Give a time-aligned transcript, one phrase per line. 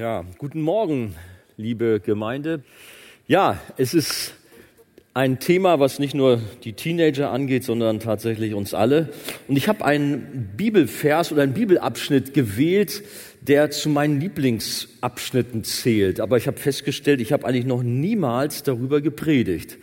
[0.00, 1.14] Ja, guten Morgen,
[1.58, 2.62] liebe Gemeinde.
[3.28, 4.32] Ja, es ist
[5.12, 9.10] ein Thema, was nicht nur die Teenager angeht, sondern tatsächlich uns alle.
[9.46, 13.02] Und ich habe einen Bibelvers oder einen Bibelabschnitt gewählt,
[13.42, 16.20] der zu meinen Lieblingsabschnitten zählt.
[16.20, 19.76] Aber ich habe festgestellt, ich habe eigentlich noch niemals darüber gepredigt.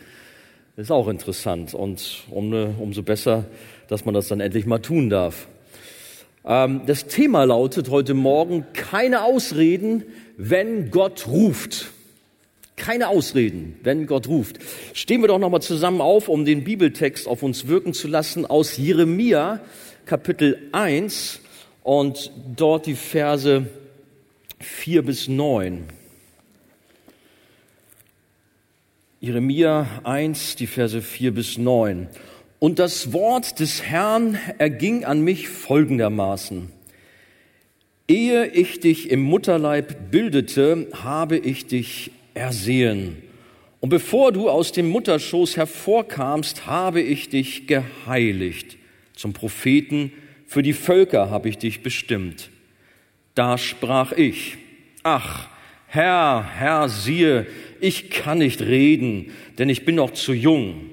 [0.74, 3.44] Das ist auch interessant und umso besser,
[3.86, 5.46] dass man das dann endlich mal tun darf.
[6.44, 10.04] Ähm, das Thema lautet heute Morgen, keine Ausreden,
[10.36, 11.90] wenn Gott ruft.
[12.76, 14.58] Keine Ausreden, wenn Gott ruft.
[14.94, 18.76] Stehen wir doch nochmal zusammen auf, um den Bibeltext auf uns wirken zu lassen aus
[18.76, 19.60] Jeremia
[20.06, 21.40] Kapitel 1
[21.82, 23.66] und dort die Verse
[24.60, 25.84] 4 bis 9.
[29.20, 32.08] Jeremia 1, die Verse 4 bis 9.
[32.58, 36.70] Und das Wort des Herrn erging an mich folgendermaßen.
[38.08, 43.16] Ehe ich dich im Mutterleib bildete, habe ich dich ersehen.
[43.80, 48.76] Und bevor du aus dem Mutterschoß hervorkamst, habe ich dich geheiligt.
[49.14, 50.12] Zum Propheten
[50.46, 52.50] für die Völker habe ich dich bestimmt.
[53.34, 54.56] Da sprach ich,
[55.04, 55.48] ach,
[55.86, 57.46] Herr, Herr, siehe,
[57.80, 60.90] ich kann nicht reden, denn ich bin noch zu jung.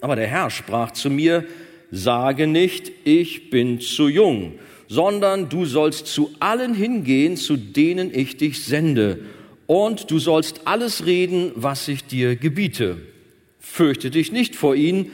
[0.00, 1.44] Aber der Herr sprach zu mir,
[1.90, 8.36] sage nicht, ich bin zu jung, sondern du sollst zu allen hingehen, zu denen ich
[8.36, 9.20] dich sende.
[9.66, 12.98] Und du sollst alles reden, was ich dir gebiete.
[13.58, 15.12] Fürchte dich nicht vor ihnen,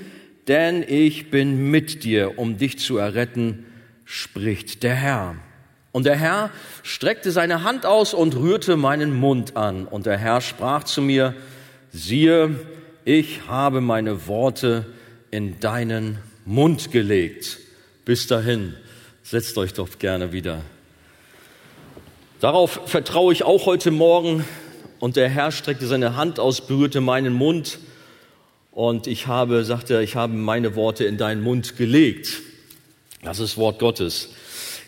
[0.49, 3.67] denn ich bin mit dir, um dich zu erretten,
[4.05, 5.37] spricht der Herr.
[5.93, 6.51] Und der Herr
[6.83, 9.87] streckte seine Hand aus und rührte meinen Mund an.
[9.87, 11.35] Und der Herr sprach zu mir,
[11.91, 12.55] siehe,
[13.07, 14.85] ich habe meine Worte
[15.31, 17.59] in deinen Mund gelegt.
[18.05, 18.75] Bis dahin,
[19.23, 20.63] setzt euch doch gerne wieder.
[22.41, 24.45] Darauf vertraue ich auch heute Morgen
[24.99, 27.79] und der Herr streckte seine Hand aus, berührte meinen Mund
[28.73, 32.43] und ich habe, sagte er, ich habe meine Worte in deinen Mund gelegt.
[33.23, 34.31] Das ist Wort Gottes.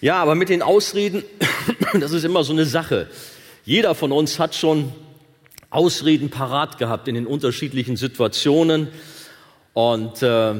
[0.00, 1.22] Ja, aber mit den Ausreden,
[2.00, 3.06] das ist immer so eine Sache.
[3.64, 4.92] Jeder von uns hat schon
[5.70, 8.88] Ausreden parat gehabt in den unterschiedlichen Situationen.
[9.74, 10.54] Und äh,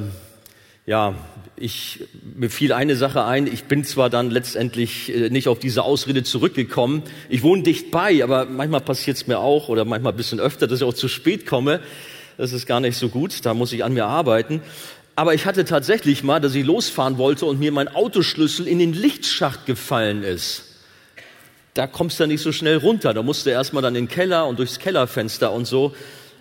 [0.86, 1.14] ja,
[1.56, 2.04] ich,
[2.34, 3.46] mir fiel eine Sache ein.
[3.46, 7.02] Ich bin zwar dann letztendlich äh, nicht auf diese Ausrede zurückgekommen.
[7.28, 10.66] Ich wohne dicht bei, aber manchmal passiert es mir auch oder manchmal ein bisschen öfter,
[10.66, 11.80] dass ich auch zu spät komme.
[12.36, 13.44] Das ist gar nicht so gut.
[13.46, 14.62] Da muss ich an mir arbeiten.
[15.16, 18.92] Aber ich hatte tatsächlich mal, dass ich losfahren wollte und mir mein Autoschlüssel in den
[18.92, 20.68] Lichtschacht gefallen ist
[21.74, 23.14] da kommst du nicht so schnell runter.
[23.14, 25.94] Da musst du erstmal dann in den Keller und durchs Kellerfenster und so.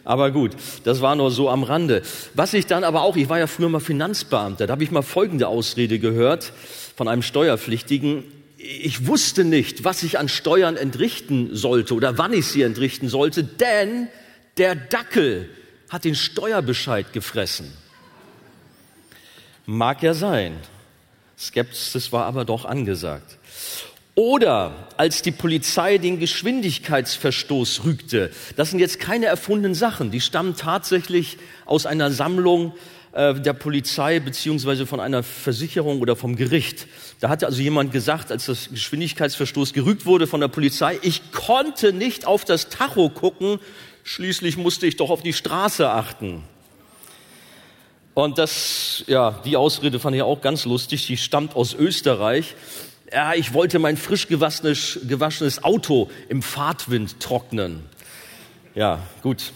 [0.04, 0.52] Aber gut,
[0.86, 2.02] das war nur so am Rande.
[2.34, 5.02] Was ich dann aber auch, ich war ja früher mal Finanzbeamter, da habe ich mal
[5.02, 6.54] folgende Ausrede gehört
[6.96, 8.24] von einem Steuerpflichtigen.
[8.58, 13.44] Ich wusste nicht, was ich an Steuern entrichten sollte oder wann ich sie entrichten sollte,
[13.44, 14.08] denn
[14.58, 15.50] der Dackel
[15.90, 17.72] hat den Steuerbescheid gefressen.
[19.66, 20.56] Mag ja sein.
[21.38, 23.38] Skepsis war aber doch angesagt.
[24.18, 28.32] Oder als die Polizei den Geschwindigkeitsverstoß rügte.
[28.56, 32.74] Das sind jetzt keine erfundenen Sachen, die stammen tatsächlich aus einer Sammlung
[33.12, 36.88] äh, der Polizei beziehungsweise von einer Versicherung oder vom Gericht.
[37.20, 41.94] Da hatte also jemand gesagt, als das Geschwindigkeitsverstoß gerügt wurde von der Polizei, ich konnte
[41.94, 43.60] nicht auf das Tacho gucken,
[44.04, 46.42] schließlich musste ich doch auf die Straße achten.
[48.16, 51.06] Und das, ja, die Ausrede fand ich auch ganz lustig.
[51.06, 52.56] Die stammt aus Österreich
[53.12, 57.84] ja, ich wollte mein frisch gewaschenes, gewaschenes Auto im Fahrtwind trocknen.
[58.76, 59.54] Ja, gut.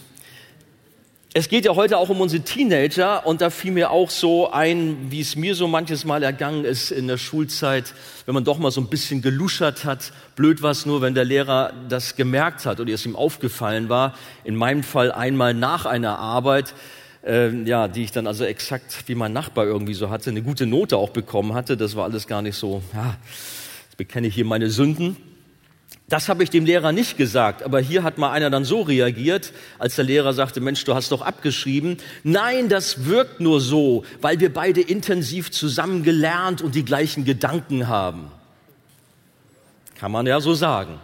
[1.34, 5.10] Es geht ja heute auch um unsere Teenager und da fiel mir auch so ein,
[5.10, 7.94] wie es mir so manches Mal ergangen ist in der Schulzeit,
[8.26, 10.12] wenn man doch mal so ein bisschen geluschert hat.
[10.36, 14.14] Blöd war es nur, wenn der Lehrer das gemerkt hat oder es ihm aufgefallen war.
[14.44, 16.74] In meinem Fall einmal nach einer Arbeit
[17.24, 20.66] äh, ja, die ich dann also exakt wie mein Nachbar irgendwie so hatte, eine gute
[20.66, 21.76] Note auch bekommen hatte.
[21.76, 23.16] Das war alles gar nicht so, ja,
[23.84, 25.16] jetzt bekenne ich hier meine Sünden.
[26.08, 29.52] Das habe ich dem Lehrer nicht gesagt, aber hier hat mal einer dann so reagiert,
[29.78, 31.96] als der Lehrer sagte, Mensch, du hast doch abgeschrieben.
[32.22, 37.88] Nein, das wirkt nur so, weil wir beide intensiv zusammen gelernt und die gleichen Gedanken
[37.88, 38.30] haben.
[39.98, 40.98] Kann man ja so sagen.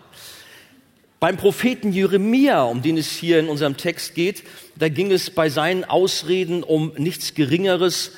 [1.21, 4.45] Beim Propheten Jeremia, um den es hier in unserem Text geht,
[4.79, 8.13] da ging es bei seinen Ausreden um nichts Geringeres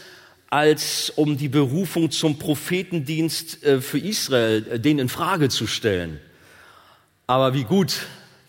[0.49, 6.21] als um die Berufung zum Prophetendienst äh, für Israel, äh, den in Frage zu stellen.
[7.27, 8.07] Aber wie gut,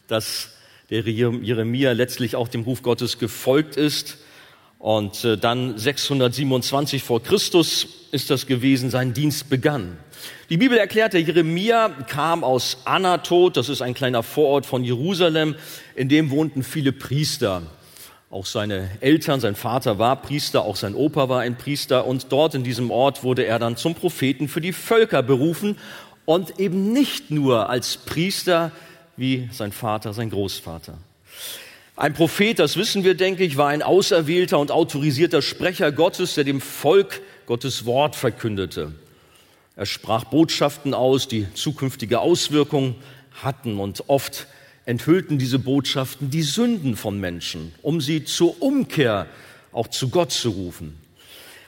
[0.08, 0.50] dass
[0.90, 4.18] der Jeremia letztlich auch dem Ruf Gottes gefolgt ist
[4.82, 9.96] Und äh, dann 627 vor Christus ist das gewesen, sein Dienst begann.
[10.50, 15.56] Die Bibel erklärt, der Jeremia kam aus Anatot, das ist ein kleiner Vorort von Jerusalem,
[15.94, 17.62] in dem wohnten viele Priester.
[18.32, 22.56] Auch seine Eltern, sein Vater war Priester, auch sein Opa war ein Priester und dort
[22.56, 25.78] in diesem Ort wurde er dann zum Propheten für die Völker berufen
[26.24, 28.72] und eben nicht nur als Priester
[29.18, 30.94] wie sein Vater, sein Großvater.
[31.98, 36.46] Ein Prophet, das wissen wir, denke ich, war ein auserwählter und autorisierter Sprecher Gottes, der
[36.46, 38.94] dem Volk Gottes Wort verkündete.
[39.76, 42.96] Er sprach Botschaften aus, die zukünftige Auswirkungen
[43.44, 44.48] hatten und oft
[44.86, 49.28] enthüllten diese Botschaften die Sünden von Menschen, um sie zur Umkehr
[49.72, 50.98] auch zu Gott zu rufen.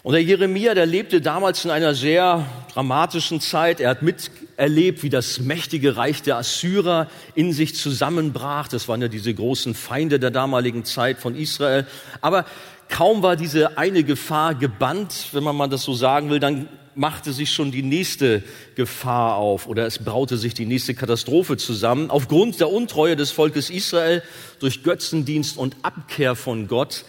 [0.03, 3.79] Und der Jeremia, der lebte damals in einer sehr dramatischen Zeit.
[3.79, 8.67] Er hat miterlebt, wie das mächtige Reich der Assyrer in sich zusammenbrach.
[8.67, 11.87] Das waren ja diese großen Feinde der damaligen Zeit von Israel.
[12.19, 12.45] Aber
[12.89, 17.33] kaum war diese eine Gefahr gebannt, wenn man mal das so sagen will, dann machte
[17.33, 18.43] sich schon die nächste
[18.75, 22.09] Gefahr auf oder es braute sich die nächste Katastrophe zusammen.
[22.09, 24.23] Aufgrund der Untreue des Volkes Israel
[24.59, 27.05] durch Götzendienst und Abkehr von Gott,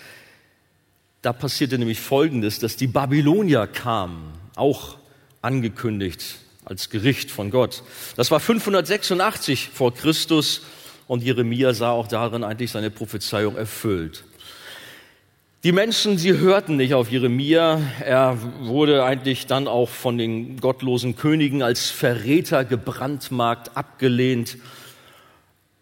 [1.22, 4.96] da passierte nämlich Folgendes, dass die Babylonier kamen, auch
[5.42, 7.82] angekündigt als Gericht von Gott.
[8.16, 10.62] Das war 586 vor Christus
[11.06, 14.24] und Jeremia sah auch darin eigentlich seine Prophezeiung erfüllt.
[15.64, 17.80] Die Menschen, sie hörten nicht auf Jeremia.
[18.04, 24.58] Er wurde eigentlich dann auch von den gottlosen Königen als Verräter gebrandmarkt, abgelehnt.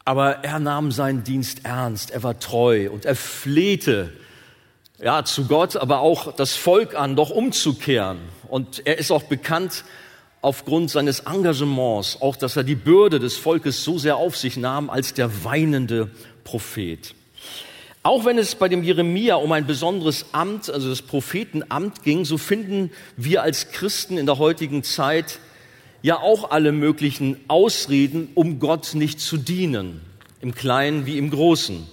[0.04, 2.12] Aber er nahm seinen Dienst ernst.
[2.12, 4.12] Er war treu und er flehte
[5.02, 8.18] ja, zu Gott, aber auch das Volk an, doch umzukehren.
[8.46, 9.82] Und er ist auch bekannt
[10.42, 14.90] aufgrund seines Engagements, auch dass er die Bürde des Volkes so sehr auf sich nahm
[14.90, 16.08] als der weinende
[16.44, 17.16] Prophet.
[18.04, 22.36] Auch wenn es bei dem Jeremia um ein besonderes Amt, also das Prophetenamt ging, so
[22.36, 25.38] finden wir als Christen in der heutigen Zeit
[26.02, 30.00] ja auch alle möglichen Ausreden, um Gott nicht zu dienen,
[30.40, 31.86] im Kleinen wie im Großen.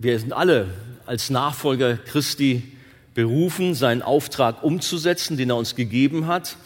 [0.00, 0.68] Wir sind alle
[1.06, 2.64] als Nachfolger Christi
[3.14, 6.56] berufen, seinen Auftrag umzusetzen, den er uns gegeben hat.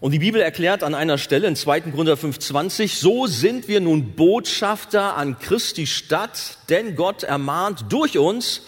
[0.00, 1.80] Und die Bibel erklärt an einer Stelle in 2.
[1.82, 8.62] Korinther 5,20, so sind wir nun Botschafter an Christi Stadt, denn Gott ermahnt durch uns,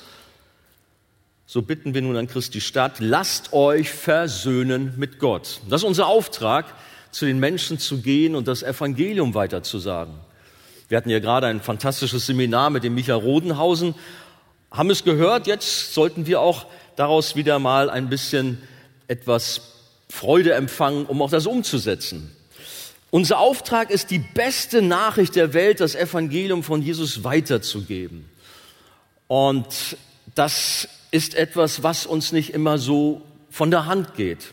[1.45, 5.61] so bitten wir nun an Christi Stadt, lasst euch versöhnen mit Gott.
[5.69, 6.67] Das ist unser Auftrag,
[7.11, 10.15] zu den Menschen zu gehen und das Evangelium weiterzusagen.
[10.89, 13.95] Wir hatten ja gerade ein fantastisches Seminar mit dem Micha Rodenhausen,
[14.71, 16.67] haben es gehört, jetzt sollten wir auch
[16.97, 18.59] daraus wieder mal ein bisschen
[19.07, 19.78] etwas
[20.11, 22.35] Freude empfangen, um auch das umzusetzen.
[23.11, 28.29] Unser Auftrag ist, die beste Nachricht der Welt, das Evangelium von Jesus weiterzugeben.
[29.29, 29.97] Und
[30.35, 34.53] das ist etwas, was uns nicht immer so von der Hand geht.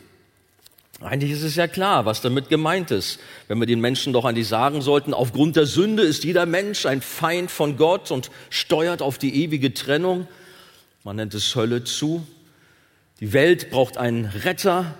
[1.00, 3.18] Eigentlich ist es ja klar, was damit gemeint ist.
[3.48, 7.02] Wenn wir den Menschen doch eigentlich sagen sollten, aufgrund der Sünde ist jeder Mensch ein
[7.02, 10.26] Feind von Gott und steuert auf die ewige Trennung.
[11.04, 12.26] Man nennt es Hölle zu.
[13.20, 14.94] Die Welt braucht einen Retter,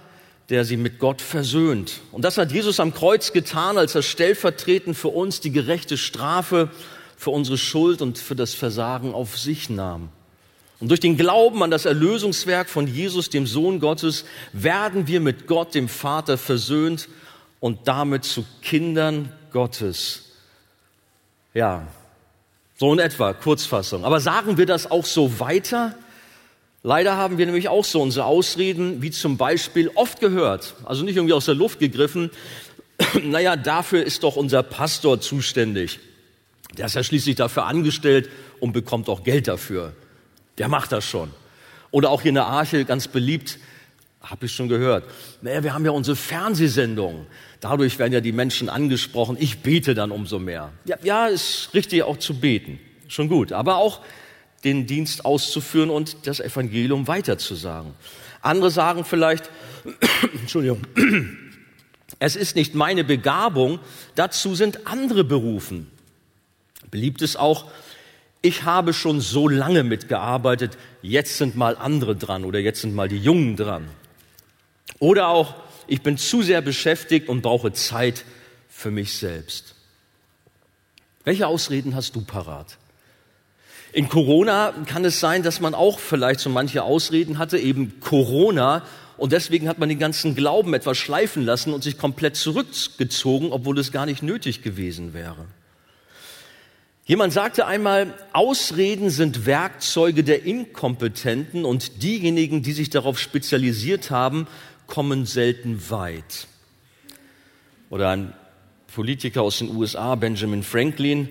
[0.51, 2.01] der sie mit Gott versöhnt.
[2.13, 6.71] Und das hat Jesus am Kreuz getan, als er stellvertretend für uns die gerechte Strafe
[7.17, 10.11] für unsere Schuld und für das Versagen auf sich nahm.
[10.79, 15.47] Und durch den Glauben an das Erlösungswerk von Jesus, dem Sohn Gottes, werden wir mit
[15.47, 17.09] Gott, dem Vater, versöhnt
[17.61, 20.25] und damit zu Kindern Gottes.
[21.55, 21.87] Ja,
[22.77, 24.05] so in etwa, Kurzfassung.
[24.05, 25.95] Aber sagen wir das auch so weiter?
[26.87, 31.17] Leider haben wir nämlich auch so unsere Ausreden, wie zum Beispiel oft gehört, also nicht
[31.17, 32.31] irgendwie aus der Luft gegriffen,
[33.25, 35.99] naja, dafür ist doch unser Pastor zuständig.
[36.79, 39.95] Der ist ja schließlich dafür angestellt und bekommt auch Geld dafür.
[40.59, 41.33] Der macht das schon.
[41.91, 43.59] Oder auch hier in der Arche, ganz beliebt,
[44.21, 45.07] habe ich schon gehört.
[45.43, 47.27] Naja, wir haben ja unsere Fernsehsendung.
[47.59, 49.37] Dadurch werden ja die Menschen angesprochen.
[49.41, 50.71] Ich bete dann umso mehr.
[50.85, 52.79] Ja, ja, ist richtig auch zu beten.
[53.09, 53.51] Schon gut.
[53.51, 54.03] Aber auch
[54.67, 57.95] den Dienst auszuführen und das Evangelium weiterzusagen.
[58.43, 59.49] Andere sagen vielleicht,
[60.41, 60.83] Entschuldigung,
[62.19, 63.79] es ist nicht meine Begabung,
[64.17, 65.91] dazu sind andere berufen.
[66.91, 67.67] Beliebt ist auch,
[68.43, 73.09] ich habe schon so lange mitgearbeitet, jetzt sind mal andere dran oder jetzt sind mal
[73.09, 73.89] die Jungen dran.
[74.99, 75.55] Oder auch,
[75.87, 78.25] ich bin zu sehr beschäftigt und brauche Zeit
[78.69, 79.75] für mich selbst.
[81.25, 82.79] Welche Ausreden hast du parat?
[83.93, 88.83] In Corona kann es sein, dass man auch vielleicht so manche Ausreden hatte, eben Corona.
[89.17, 93.79] Und deswegen hat man den ganzen Glauben etwas schleifen lassen und sich komplett zurückgezogen, obwohl
[93.79, 95.47] es gar nicht nötig gewesen wäre.
[97.07, 104.49] Jemand sagte einmal, Ausreden sind Werkzeuge der Inkompetenten und diejenigen, die sich darauf spezialisiert haben,
[104.89, 106.49] kommen selten weit.
[107.91, 108.33] Oder ein
[108.93, 111.29] Politiker aus den USA, Benjamin Franklin,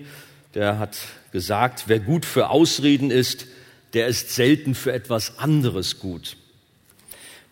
[0.54, 0.96] der hat
[1.36, 3.46] gesagt, wer gut für Ausreden ist,
[3.92, 6.38] der ist selten für etwas anderes gut.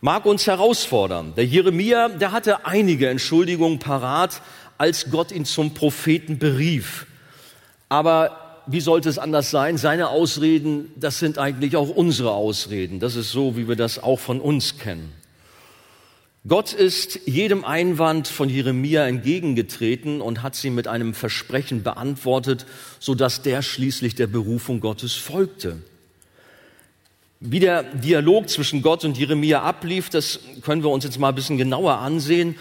[0.01, 1.35] Mag uns herausfordern.
[1.35, 4.41] Der Jeremia, der hatte einige Entschuldigungen parat,
[4.79, 7.05] als Gott ihn zum Propheten berief.
[7.91, 9.77] Aber wie sollte es anders sein?
[9.77, 13.01] Seine Ausreden, das sind eigentlich auch unsere Ausreden.
[13.01, 15.13] Das ist so, wie wir das auch von uns kennen.
[16.47, 22.67] Gott ist jedem Einwand von Jeremia entgegengetreten und hat sie mit einem Versprechen beantwortet,
[22.99, 25.79] so dass der schließlich der Berufung Gottes folgte.
[27.41, 31.35] Wie der Dialog zwischen Gott und Jeremia ablief, das können wir uns jetzt mal ein
[31.35, 32.57] bisschen genauer ansehen.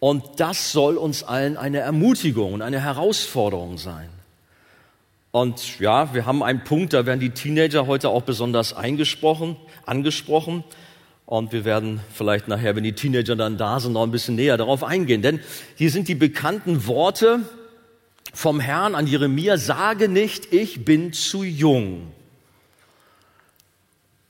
[0.00, 4.08] Und das soll uns allen eine Ermutigung und eine Herausforderung sein.
[5.30, 10.64] Und ja, wir haben einen Punkt, da werden die Teenager heute auch besonders eingesprochen, angesprochen.
[11.28, 14.56] Und wir werden vielleicht nachher, wenn die Teenager dann da sind, noch ein bisschen näher
[14.56, 15.20] darauf eingehen.
[15.20, 15.40] Denn
[15.76, 17.40] hier sind die bekannten Worte
[18.32, 22.14] vom Herrn an Jeremia, sage nicht, ich bin zu jung.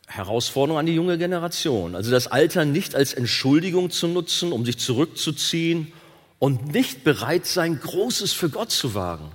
[0.08, 1.94] Herausforderung an die junge Generation.
[1.94, 5.92] Also das Alter nicht als Entschuldigung zu nutzen, um sich zurückzuziehen
[6.40, 9.30] und nicht bereit sein, Großes für Gott zu wagen.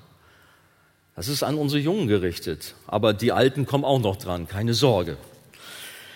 [1.15, 2.75] Das ist an unsere Jungen gerichtet.
[2.87, 5.15] Aber die Alten kommen auch noch dran, keine Sorge.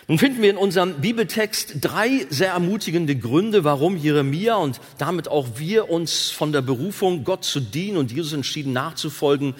[0.09, 5.59] Nun finden wir in unserem Bibeltext drei sehr ermutigende Gründe, warum Jeremia und damit auch
[5.59, 9.53] wir uns von der Berufung, Gott zu dienen und Jesus entschieden nachzufolgen,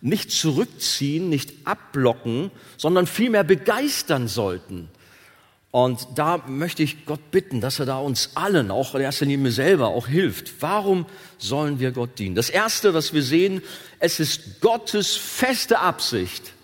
[0.00, 4.88] nicht zurückziehen, nicht abblocken, sondern vielmehr begeistern sollten.
[5.70, 9.38] Und da möchte ich Gott bitten, dass er da uns allen, auch in erster Linie
[9.38, 10.54] mir selber, auch hilft.
[10.60, 11.04] Warum
[11.36, 12.34] sollen wir Gott dienen?
[12.34, 13.60] Das Erste, was wir sehen,
[13.98, 16.54] es ist Gottes feste Absicht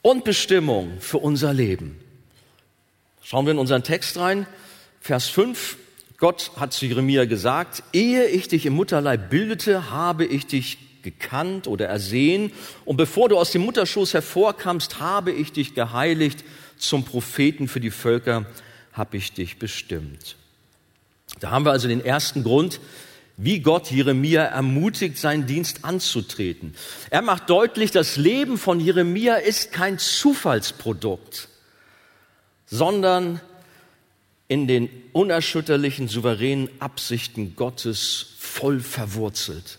[0.00, 1.99] und Bestimmung für unser Leben.
[3.30, 4.44] Schauen wir in unseren Text rein,
[5.00, 5.76] Vers 5.
[6.18, 11.68] Gott hat zu Jeremia gesagt, ehe ich dich im Mutterleib bildete, habe ich dich gekannt
[11.68, 12.50] oder ersehen.
[12.84, 16.42] Und bevor du aus dem Mutterschoß hervorkamst, habe ich dich geheiligt
[16.76, 18.46] zum Propheten für die Völker
[18.94, 20.34] habe ich dich bestimmt.
[21.38, 22.80] Da haben wir also den ersten Grund,
[23.36, 26.74] wie Gott Jeremia ermutigt, seinen Dienst anzutreten.
[27.10, 31.46] Er macht deutlich, das Leben von Jeremia ist kein Zufallsprodukt,
[32.70, 33.40] sondern
[34.48, 39.78] in den unerschütterlichen, souveränen Absichten Gottes voll verwurzelt.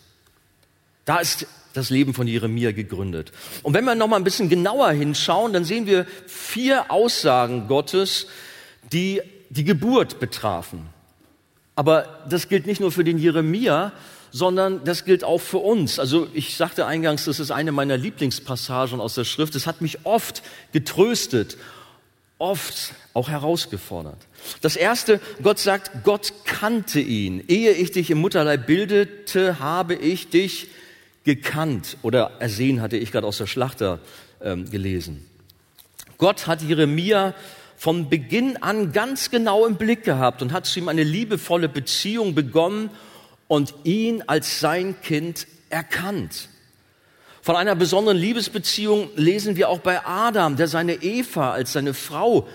[1.06, 3.32] Da ist das Leben von Jeremia gegründet.
[3.64, 8.28] Und wenn wir noch mal ein bisschen genauer hinschauen, dann sehen wir vier Aussagen Gottes,
[8.92, 10.88] die die Geburt betrafen.
[11.76, 13.94] Aber das gilt nicht nur für den Jeremia,
[14.32, 16.00] sondern das gilt auch für uns.
[16.00, 19.56] Also ich sagte eingangs, das ist eine meiner Lieblingspassagen aus der Schrift.
[19.56, 21.58] Es hat mich oft getröstet,
[22.42, 24.18] oft auch herausgefordert.
[24.62, 27.44] Das erste, Gott sagt, Gott kannte ihn.
[27.48, 30.68] Ehe ich dich im Mutterleib bildete, habe ich dich
[31.24, 34.00] gekannt oder ersehen, hatte ich gerade aus der Schlachter
[34.42, 35.26] ähm, gelesen.
[36.18, 37.36] Gott hat Jeremia
[37.78, 42.34] von Beginn an ganz genau im Blick gehabt und hat zu ihm eine liebevolle Beziehung
[42.34, 42.90] begonnen
[43.48, 46.50] und ihn als sein Kind erkannt.
[47.42, 52.48] Von einer besonderen Liebesbeziehung lesen wir auch bei Adam, der seine Eva als seine Frau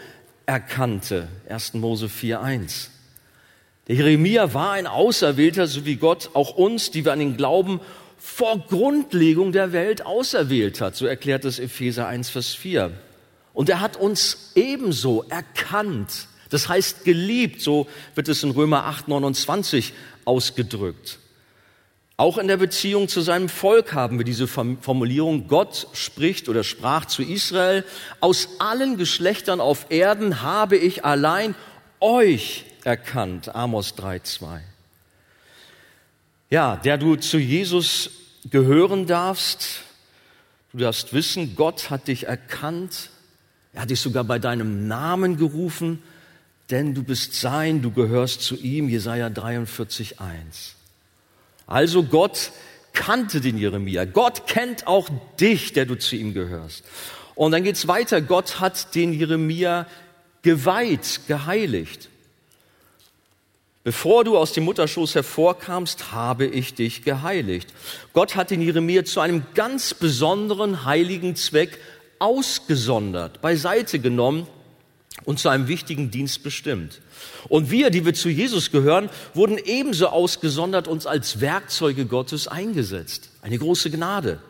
[0.46, 1.26] erkannte.
[1.48, 1.74] 1.
[1.74, 2.88] Mose 4.1.
[3.88, 7.80] Der Jeremia war ein Auserwählter, so wie Gott auch uns, die wir an ihn glauben,
[8.16, 10.94] vor Grundlegung der Welt auserwählt hat.
[10.94, 12.92] So erklärt es Epheser 1, Vers 4.
[13.54, 16.28] Und er hat uns ebenso erkannt.
[16.50, 17.60] Das heißt geliebt.
[17.60, 19.92] So wird es in Römer 8, 29
[20.24, 21.18] ausgedrückt.
[22.18, 27.04] Auch in der Beziehung zu seinem Volk haben wir diese Formulierung, Gott spricht oder sprach
[27.04, 27.84] zu Israel,
[28.20, 31.54] aus allen Geschlechtern auf Erden habe ich allein
[32.00, 33.54] euch erkannt.
[33.54, 34.62] Amos 3, 2
[36.50, 38.10] ja, der du zu Jesus
[38.50, 39.82] gehören darfst.
[40.72, 43.10] Du darfst wissen, Gott hat dich erkannt.
[43.72, 46.02] Er hat dich sogar bei deinem Namen gerufen,
[46.70, 48.88] denn du bist sein, du gehörst zu ihm.
[48.88, 50.75] Jesaja 43, 1.
[51.66, 52.52] Also Gott
[52.92, 54.04] kannte den Jeremia.
[54.04, 55.08] Gott kennt auch
[55.38, 56.84] dich, der du zu ihm gehörst.
[57.34, 58.20] Und dann geht's weiter.
[58.20, 59.86] Gott hat den Jeremia
[60.42, 62.08] geweiht, geheiligt.
[63.84, 67.72] Bevor du aus dem Mutterschoß hervorkamst, habe ich dich geheiligt.
[68.12, 71.78] Gott hat den Jeremia zu einem ganz besonderen heiligen Zweck
[72.18, 74.48] ausgesondert, beiseite genommen
[75.26, 77.00] und zu einem wichtigen Dienst bestimmt.
[77.48, 83.28] Und wir, die wir zu Jesus gehören, wurden ebenso ausgesondert, uns als Werkzeuge Gottes eingesetzt.
[83.42, 84.40] Eine große Gnade.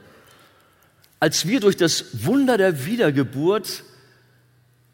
[1.19, 3.85] Als wir durch das Wunder der Wiedergeburt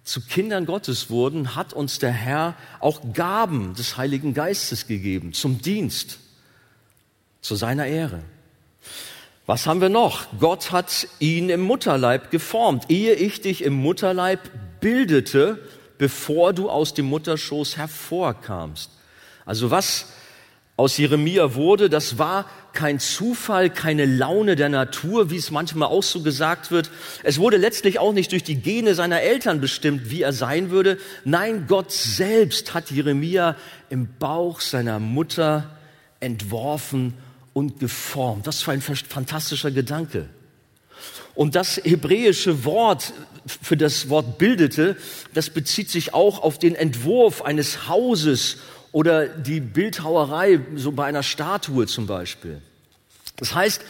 [0.04, 5.60] zu Kindern Gottes wurden, hat uns der Herr auch Gaben des Heiligen Geistes gegeben zum
[5.60, 6.20] Dienst,
[7.40, 8.22] zu seiner Ehre.
[9.46, 10.26] Was haben wir noch?
[10.38, 14.48] Gott hat ihn im Mutterleib geformt, ehe ich dich im Mutterleib
[14.82, 15.58] bildete,
[15.96, 18.90] bevor du aus dem Mutterschoß hervorkamst.
[19.46, 20.12] Also was
[20.76, 26.02] aus Jeremia wurde, das war kein Zufall, keine Laune der Natur, wie es manchmal auch
[26.02, 26.90] so gesagt wird.
[27.22, 30.98] Es wurde letztlich auch nicht durch die Gene seiner Eltern bestimmt, wie er sein würde.
[31.24, 33.56] Nein, Gott selbst hat Jeremia
[33.90, 35.70] im Bauch seiner Mutter
[36.20, 37.14] entworfen
[37.52, 38.46] und geformt.
[38.46, 40.28] Was für ein fantastischer Gedanke.
[41.34, 43.12] Und das hebräische Wort
[43.46, 44.96] für das Wort bildete,
[45.34, 48.58] das bezieht sich auch auf den Entwurf eines Hauses
[48.92, 52.60] oder die Bildhauerei, so bei einer Statue zum Beispiel.
[53.36, 53.82] Das heißt,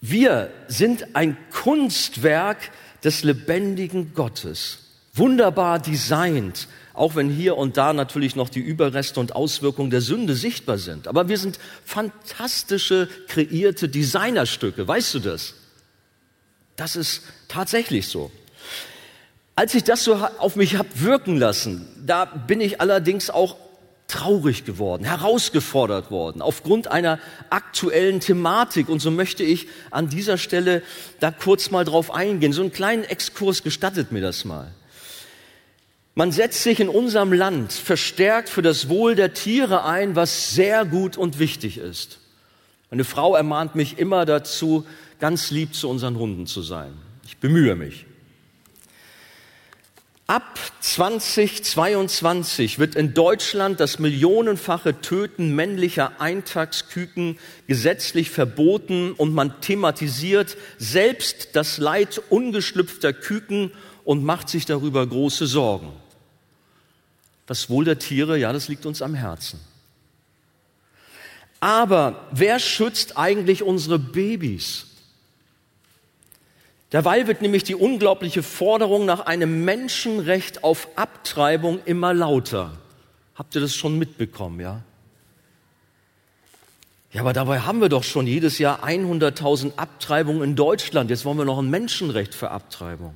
[0.00, 2.58] wir sind ein Kunstwerk
[3.04, 4.78] des lebendigen Gottes,
[5.12, 10.34] wunderbar designt, auch wenn hier und da natürlich noch die Überreste und Auswirkungen der Sünde
[10.34, 11.06] sichtbar sind.
[11.08, 15.54] Aber wir sind fantastische, kreierte Designerstücke, weißt du das?
[16.76, 18.30] Das ist tatsächlich so.
[19.56, 23.56] Als ich das so auf mich hab wirken lassen, da bin ich allerdings auch
[24.08, 27.18] traurig geworden, herausgefordert worden, aufgrund einer
[27.50, 28.88] aktuellen Thematik.
[28.88, 30.82] Und so möchte ich an dieser Stelle
[31.20, 32.52] da kurz mal drauf eingehen.
[32.52, 34.72] So einen kleinen Exkurs gestattet mir das mal.
[36.16, 40.84] Man setzt sich in unserem Land verstärkt für das Wohl der Tiere ein, was sehr
[40.84, 42.18] gut und wichtig ist.
[42.94, 44.86] Meine Frau ermahnt mich immer dazu,
[45.18, 46.92] ganz lieb zu unseren Hunden zu sein.
[47.26, 48.06] Ich bemühe mich.
[50.28, 57.36] Ab 2022 wird in Deutschland das millionenfache Töten männlicher Eintagsküken
[57.66, 63.72] gesetzlich verboten und man thematisiert selbst das Leid ungeschlüpfter Küken
[64.04, 65.88] und macht sich darüber große Sorgen.
[67.46, 69.58] Das Wohl der Tiere, ja, das liegt uns am Herzen.
[71.64, 74.84] Aber wer schützt eigentlich unsere Babys?
[76.92, 82.72] Derweil wird nämlich die unglaubliche Forderung nach einem Menschenrecht auf Abtreibung immer lauter.
[83.34, 84.82] Habt ihr das schon mitbekommen, ja?
[87.14, 91.08] Ja, aber dabei haben wir doch schon jedes Jahr 100.000 Abtreibungen in Deutschland.
[91.08, 93.14] Jetzt wollen wir noch ein Menschenrecht für Abtreibung.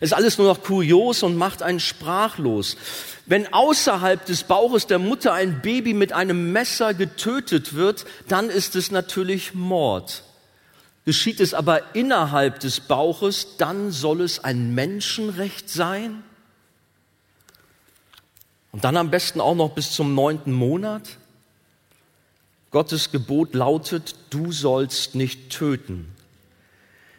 [0.00, 2.76] Ist alles nur noch kurios und macht einen sprachlos.
[3.26, 8.74] Wenn außerhalb des Bauches der Mutter ein Baby mit einem Messer getötet wird, dann ist
[8.74, 10.24] es natürlich Mord.
[11.04, 16.22] Geschieht es aber innerhalb des Bauches, dann soll es ein Menschenrecht sein?
[18.70, 21.02] Und dann am besten auch noch bis zum neunten Monat?
[22.70, 26.14] Gottes Gebot lautet, du sollst nicht töten.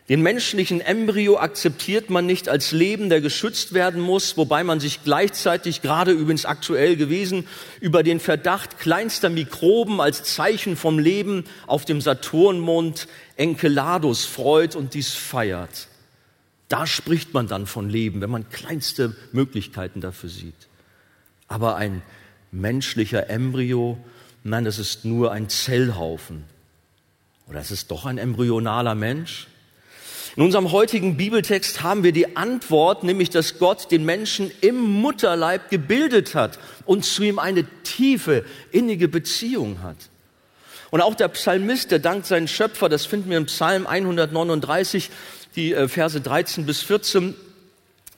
[0.09, 5.01] Den menschlichen Embryo akzeptiert man nicht als Leben, der geschützt werden muss, wobei man sich
[5.05, 7.47] gleichzeitig, gerade übrigens aktuell gewesen,
[7.79, 14.93] über den Verdacht kleinster Mikroben als Zeichen vom Leben auf dem Saturnmond Enceladus freut und
[14.93, 15.87] dies feiert.
[16.67, 20.67] Da spricht man dann von Leben, wenn man kleinste Möglichkeiten dafür sieht.
[21.47, 22.01] Aber ein
[22.51, 23.97] menschlicher Embryo,
[24.43, 26.43] nein, das ist nur ein Zellhaufen.
[27.47, 29.47] Oder es ist doch ein embryonaler Mensch?
[30.35, 35.69] In unserem heutigen Bibeltext haben wir die Antwort, nämlich dass Gott den Menschen im Mutterleib
[35.69, 39.97] gebildet hat und zu ihm eine tiefe, innige Beziehung hat.
[40.89, 45.11] Und auch der Psalmist, der dankt seinen Schöpfer, das finden wir im Psalm 139,
[45.55, 47.35] die äh, Verse 13 bis 14,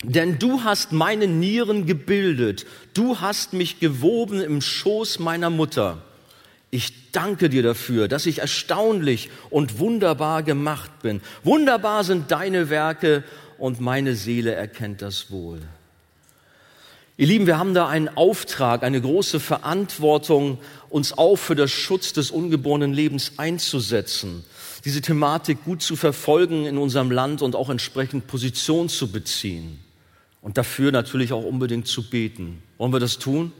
[0.03, 6.01] denn du hast meine Nieren gebildet, du hast mich gewoben im Schoß meiner Mutter.
[6.75, 11.21] Ich danke dir dafür, dass ich erstaunlich und wunderbar gemacht bin.
[11.41, 13.23] Wunderbar sind deine Werke
[13.57, 15.61] und meine Seele erkennt das wohl.
[17.15, 20.57] Ihr Lieben, wir haben da einen Auftrag, eine große Verantwortung,
[20.89, 24.43] uns auch für das Schutz des ungeborenen Lebens einzusetzen,
[24.83, 29.79] diese Thematik gut zu verfolgen in unserem Land und auch entsprechend Position zu beziehen
[30.41, 32.61] und dafür natürlich auch unbedingt zu beten.
[32.77, 33.53] Wollen wir das tun?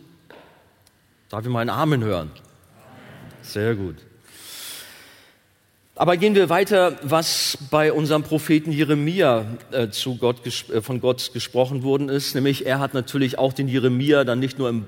[1.30, 2.30] Darf ich mal einen Amen hören?
[3.48, 3.96] Sehr gut.
[5.98, 11.32] Aber gehen wir weiter, was bei unserem Propheten Jeremia äh, zu Gott, äh, von Gott
[11.34, 12.36] gesprochen worden ist.
[12.36, 14.86] Nämlich er hat natürlich auch den Jeremia dann nicht nur im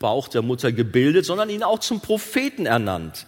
[0.00, 3.26] Bauch der Mutter gebildet, sondern ihn auch zum Propheten ernannt.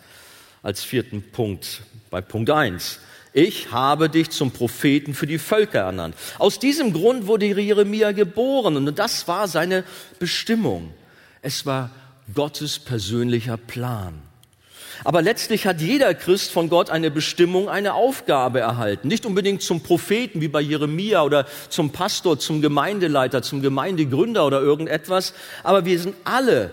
[0.63, 2.99] Als vierten Punkt bei Punkt eins.
[3.33, 6.17] Ich habe dich zum Propheten für die Völker ernannt.
[6.39, 9.85] Aus diesem Grund wurde Jeremia geboren und das war seine
[10.19, 10.93] Bestimmung.
[11.43, 11.91] Es war
[12.35, 14.21] Gottes persönlicher Plan.
[15.05, 19.09] Aber letztlich hat jeder Christ von Gott eine Bestimmung, eine Aufgabe erhalten.
[19.09, 24.61] Nicht unbedingt zum Propheten wie bei Jeremia oder zum Pastor, zum Gemeindeleiter, zum Gemeindegründer oder
[24.61, 25.33] irgendetwas.
[25.63, 26.71] Aber wir sind alle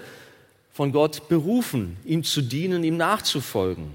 [0.73, 3.91] von Gott berufen, ihm zu dienen, ihm nachzufolgen.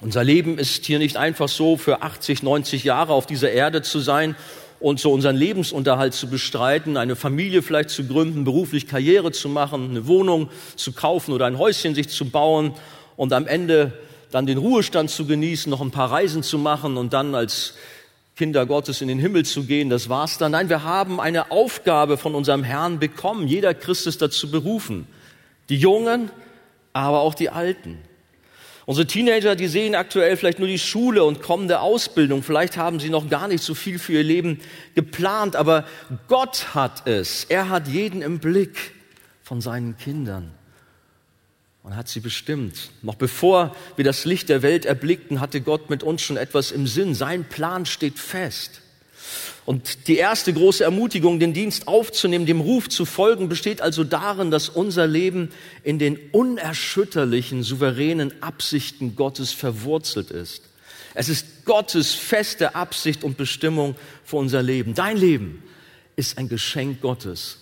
[0.00, 3.98] Unser Leben ist hier nicht einfach so für 80, 90 Jahre auf dieser Erde zu
[3.98, 4.36] sein
[4.78, 9.90] und so unseren Lebensunterhalt zu bestreiten, eine Familie vielleicht zu gründen, beruflich Karriere zu machen,
[9.90, 12.74] eine Wohnung zu kaufen oder ein Häuschen sich zu bauen
[13.16, 13.92] und am Ende
[14.30, 17.74] dann den Ruhestand zu genießen, noch ein paar Reisen zu machen und dann als
[18.36, 20.52] Kinder Gottes in den Himmel zu gehen, das war's dann.
[20.52, 23.48] Nein, wir haben eine Aufgabe von unserem Herrn bekommen.
[23.48, 25.06] Jeder Christ ist dazu berufen.
[25.70, 26.30] Die Jungen,
[26.92, 27.98] aber auch die Alten.
[28.84, 32.42] Unsere Teenager, die sehen aktuell vielleicht nur die Schule und kommende Ausbildung.
[32.42, 34.60] Vielleicht haben sie noch gar nicht so viel für ihr Leben
[34.94, 35.84] geplant, aber
[36.28, 37.44] Gott hat es.
[37.44, 38.92] Er hat jeden im Blick
[39.42, 40.55] von seinen Kindern
[41.86, 42.90] und hat sie bestimmt.
[43.02, 46.88] Noch bevor wir das Licht der Welt erblickten, hatte Gott mit uns schon etwas im
[46.88, 47.14] Sinn.
[47.14, 48.80] Sein Plan steht fest.
[49.64, 54.50] Und die erste große Ermutigung, den Dienst aufzunehmen, dem Ruf zu folgen, besteht also darin,
[54.50, 55.50] dass unser Leben
[55.84, 60.62] in den unerschütterlichen, souveränen Absichten Gottes verwurzelt ist.
[61.14, 63.94] Es ist Gottes feste Absicht und Bestimmung
[64.24, 64.94] für unser Leben.
[64.94, 65.62] Dein Leben
[66.16, 67.58] ist ein Geschenk Gottes.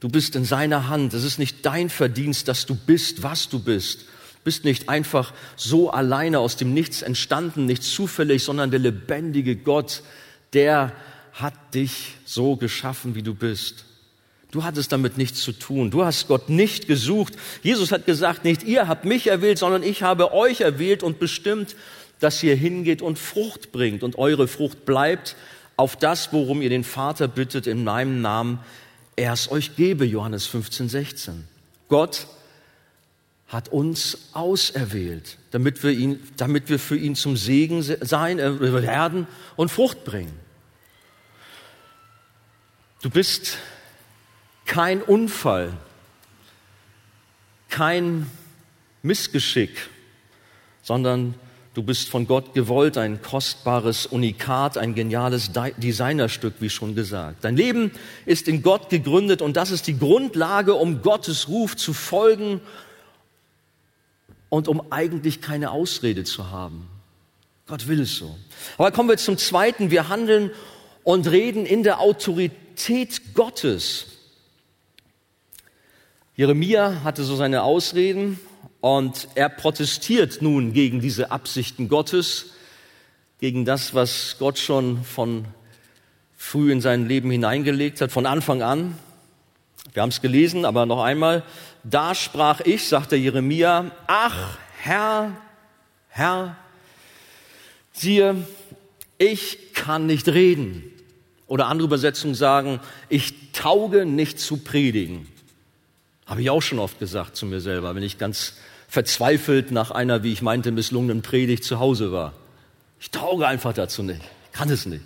[0.00, 1.12] Du bist in seiner Hand.
[1.14, 4.02] Es ist nicht dein Verdienst, dass du bist, was du bist.
[4.02, 9.56] Du bist nicht einfach so alleine aus dem Nichts entstanden, nicht zufällig, sondern der lebendige
[9.56, 10.02] Gott,
[10.54, 10.92] der
[11.34, 13.84] hat dich so geschaffen, wie du bist.
[14.50, 15.90] Du hattest damit nichts zu tun.
[15.90, 17.34] Du hast Gott nicht gesucht.
[17.62, 21.76] Jesus hat gesagt, nicht ihr habt mich erwählt, sondern ich habe euch erwählt und bestimmt,
[22.18, 25.36] dass ihr hingeht und Frucht bringt und eure Frucht bleibt
[25.76, 28.58] auf das, worum ihr den Vater bittet in meinem Namen,
[29.16, 31.48] er es euch gebe, Johannes 15, 16.
[31.88, 32.26] Gott
[33.48, 39.26] hat uns auserwählt, damit wir, ihn, damit wir für ihn zum Segen sein, äh, werden
[39.56, 40.38] und Frucht bringen.
[43.02, 43.58] Du bist
[44.66, 45.72] kein Unfall,
[47.68, 48.30] kein
[49.02, 49.88] Missgeschick,
[50.82, 51.34] sondern
[51.74, 57.44] du bist von Gott gewollt, ein kostbares Unikat, ein geniales Designerstück, wie schon gesagt.
[57.44, 57.92] Dein Leben
[58.26, 62.60] ist in Gott gegründet und das ist die Grundlage, um Gottes Ruf zu folgen
[64.48, 66.88] und um eigentlich keine Ausrede zu haben.
[67.66, 68.36] Gott will es so.
[68.78, 69.92] Aber kommen wir zum Zweiten.
[69.92, 70.50] Wir handeln
[71.04, 74.06] und reden in der Autorität Gottes.
[76.34, 78.40] Jeremia hatte so seine Ausreden
[78.80, 82.52] und er protestiert nun gegen diese Absichten Gottes,
[83.40, 85.46] gegen das, was Gott schon von
[86.36, 88.98] früh in sein Leben hineingelegt hat, von Anfang an.
[89.92, 91.42] Wir haben es gelesen, aber noch einmal,
[91.84, 95.36] da sprach ich, sagte Jeremia, ach Herr,
[96.08, 96.56] Herr,
[97.92, 98.36] siehe,
[99.18, 100.84] ich kann nicht reden.
[101.46, 105.26] Oder andere Übersetzungen sagen, ich tauge nicht zu predigen.
[106.30, 108.54] Habe ich auch schon oft gesagt zu mir selber, wenn ich ganz
[108.86, 112.34] verzweifelt nach einer, wie ich meinte, misslungenen Predigt zu Hause war.
[113.00, 114.20] Ich tauge einfach dazu nicht.
[114.44, 115.02] Ich kann es nicht.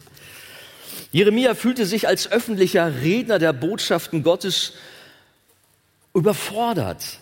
[1.13, 4.75] Jeremia fühlte sich als öffentlicher Redner der Botschaften Gottes
[6.13, 7.21] überfordert.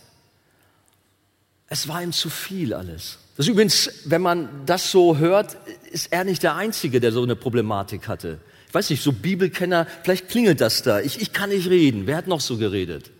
[1.68, 3.18] Es war ihm zu viel alles.
[3.36, 5.56] Das ist übrigens, wenn man das so hört,
[5.92, 8.40] ist er nicht der Einzige, der so eine Problematik hatte.
[8.66, 10.98] Ich weiß nicht, so Bibelkenner, vielleicht klingelt das da.
[10.98, 12.08] Ich, ich kann nicht reden.
[12.08, 13.11] Wer hat noch so geredet?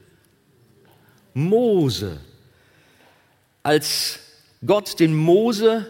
[1.34, 2.20] Mose.
[3.62, 4.18] Als
[4.64, 5.86] Gott den Mose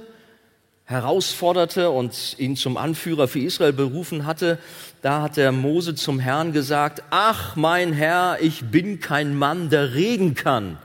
[0.85, 4.59] herausforderte und ihn zum Anführer für Israel berufen hatte,
[5.01, 9.95] da hat der Mose zum Herrn gesagt, ach mein Herr, ich bin kein Mann, der
[9.95, 10.79] reden kann.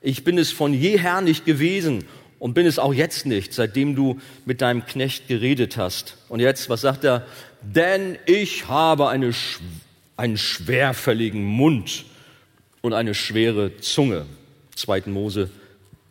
[0.00, 2.04] Ich bin es von jeher nicht gewesen
[2.38, 6.16] und bin es auch jetzt nicht, seitdem du mit deinem Knecht geredet hast.
[6.28, 7.26] Und jetzt, was sagt er?
[7.62, 9.32] Denn ich habe eine,
[10.16, 12.04] einen schwerfälligen Mund
[12.82, 14.26] und eine schwere Zunge.
[14.74, 15.04] 2.
[15.06, 15.50] Mose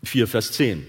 [0.04, 0.86] 4, Vers 10.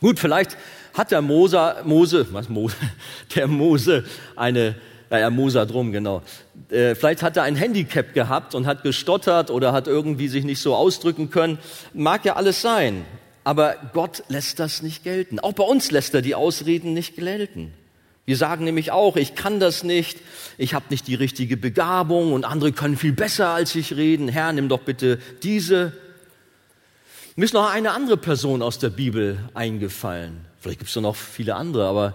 [0.00, 0.56] Gut, vielleicht
[0.94, 2.76] hat der Mose, Mose, was Mose,
[3.34, 4.04] der Mose
[4.36, 4.74] eine,
[5.08, 6.22] naja, Moser drum, genau.
[6.68, 10.60] Äh, vielleicht hat er ein Handicap gehabt und hat gestottert oder hat irgendwie sich nicht
[10.60, 11.58] so ausdrücken können.
[11.94, 13.04] Mag ja alles sein.
[13.44, 15.40] Aber Gott lässt das nicht gelten.
[15.40, 17.72] Auch bei uns lässt er die Ausreden nicht gelten.
[18.24, 20.18] Wir sagen nämlich auch, ich kann das nicht,
[20.58, 24.28] ich habe nicht die richtige Begabung und andere können viel besser als ich reden.
[24.28, 25.92] Herr, nimm doch bitte diese
[27.34, 30.44] mir ist noch eine andere Person aus der Bibel eingefallen.
[30.60, 32.14] Vielleicht gibt es noch viele andere, aber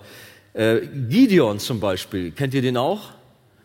[0.53, 3.13] äh, Gideon zum Beispiel, kennt ihr den auch?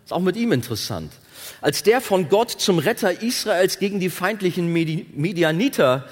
[0.02, 1.12] Ist auch mit ihm interessant.
[1.60, 6.08] Als der von Gott zum Retter Israels gegen die feindlichen Medianiter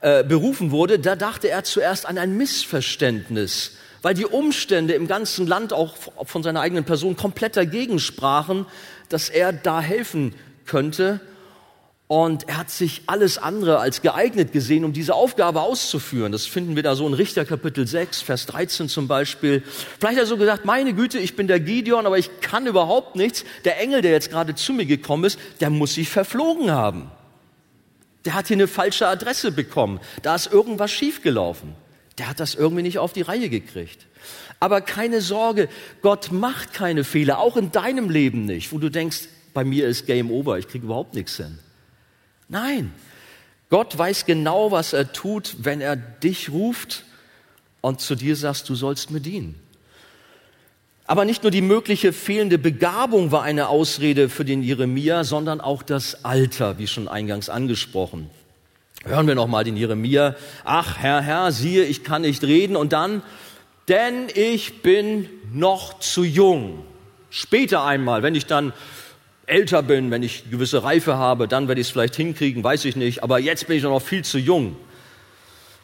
[0.00, 3.72] äh, berufen wurde, da dachte er zuerst an ein Missverständnis,
[4.04, 8.66] weil die Umstände im ganzen Land auch von seiner eigenen Person komplett dagegen sprachen,
[9.08, 10.34] dass er da helfen
[10.66, 11.20] könnte.
[12.06, 16.32] Und er hat sich alles andere als geeignet gesehen, um diese Aufgabe auszuführen.
[16.32, 19.62] Das finden wir da so in Richter Kapitel 6, Vers 13 zum Beispiel.
[19.98, 23.16] Vielleicht hat er so gesagt, meine Güte, ich bin der Gideon, aber ich kann überhaupt
[23.16, 23.46] nichts.
[23.64, 27.10] Der Engel, der jetzt gerade zu mir gekommen ist, der muss sich verflogen haben.
[28.26, 29.98] Der hat hier eine falsche Adresse bekommen.
[30.20, 31.74] Da ist irgendwas schiefgelaufen.
[32.18, 34.06] Der hat das irgendwie nicht auf die Reihe gekriegt.
[34.60, 35.68] Aber keine Sorge,
[36.00, 40.06] Gott macht keine Fehler, auch in deinem Leben nicht, wo du denkst, bei mir ist
[40.06, 41.58] Game Over, ich kriege überhaupt nichts hin.
[42.48, 42.92] Nein,
[43.70, 47.04] Gott weiß genau, was er tut, wenn er dich ruft
[47.80, 49.60] und zu dir sagst, du sollst mir dienen.
[51.06, 55.82] Aber nicht nur die mögliche fehlende Begabung war eine Ausrede für den Jeremia, sondern auch
[55.82, 58.30] das Alter, wie schon eingangs angesprochen.
[59.06, 60.34] Hören wir nochmal den Jeremia.
[60.64, 62.74] Ach, Herr, Herr, siehe, ich kann nicht reden.
[62.74, 63.22] Und dann,
[63.88, 66.82] denn ich bin noch zu jung.
[67.28, 68.72] Später einmal, wenn ich dann
[69.46, 72.96] älter bin, wenn ich gewisse Reife habe, dann werde ich es vielleicht hinkriegen, weiß ich
[72.96, 74.76] nicht, aber jetzt bin ich noch viel zu jung.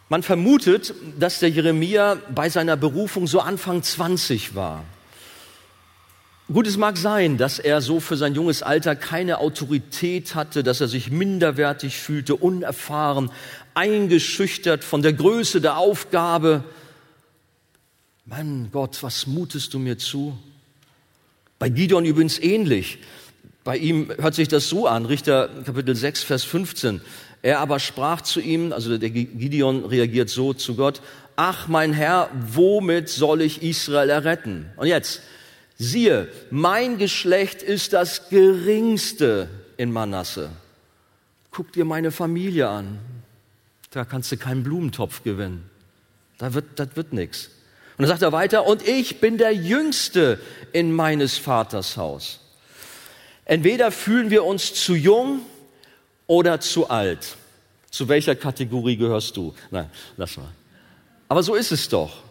[0.09, 4.83] Man vermutet, dass der Jeremia bei seiner Berufung so Anfang 20 war.
[6.53, 10.81] Gut, es mag sein, dass er so für sein junges Alter keine Autorität hatte, dass
[10.81, 13.31] er sich minderwertig fühlte, unerfahren,
[13.75, 16.65] eingeschüchtert von der Größe der Aufgabe.
[18.25, 20.37] Mein Gott, was mutest du mir zu?
[21.61, 22.99] Bei Gideon übrigens ähnlich.
[23.63, 27.01] Bei ihm hört sich das so an, Richter Kapitel 6, Vers 15.
[27.43, 31.01] Er aber sprach zu ihm, also der Gideon reagiert so zu Gott,
[31.37, 34.67] ach mein Herr, womit soll ich Israel erretten?
[34.77, 35.23] Und jetzt,
[35.81, 40.51] siehe, mein Geschlecht ist das geringste in Manasse.
[41.51, 42.99] Guck dir meine Familie an.
[43.91, 45.69] Da kannst du keinen Blumentopf gewinnen.
[46.39, 47.51] Da wird, das wird nichts.
[47.97, 50.39] Und dann sagt er weiter, und ich bin der Jüngste
[50.73, 52.41] in meines Vaters Haus.
[53.47, 55.41] Entweder fühlen wir uns zu jung
[56.27, 57.37] oder zu alt.
[57.91, 59.55] Zu welcher Kategorie gehörst du?
[59.71, 60.53] Nein, lass mal.
[61.27, 62.23] Aber so ist es doch.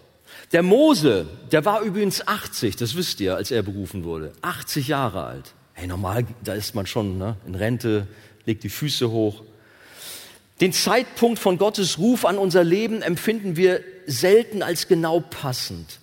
[0.51, 4.33] Der Mose, der war übrigens 80, das wisst ihr, als er berufen wurde.
[4.41, 5.53] 80 Jahre alt.
[5.73, 8.07] Hey, normal, da ist man schon ne, in Rente,
[8.45, 9.43] legt die Füße hoch.
[10.59, 15.99] Den Zeitpunkt von Gottes Ruf an unser Leben empfinden wir selten als genau passend.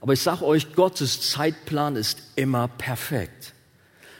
[0.00, 3.52] Aber ich sage euch, Gottes Zeitplan ist immer perfekt.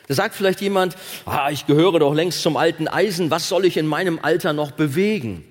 [0.08, 3.76] Da sagt vielleicht jemand, ah, ich gehöre doch längst zum alten Eisen, was soll ich
[3.76, 5.44] in meinem Alter noch bewegen?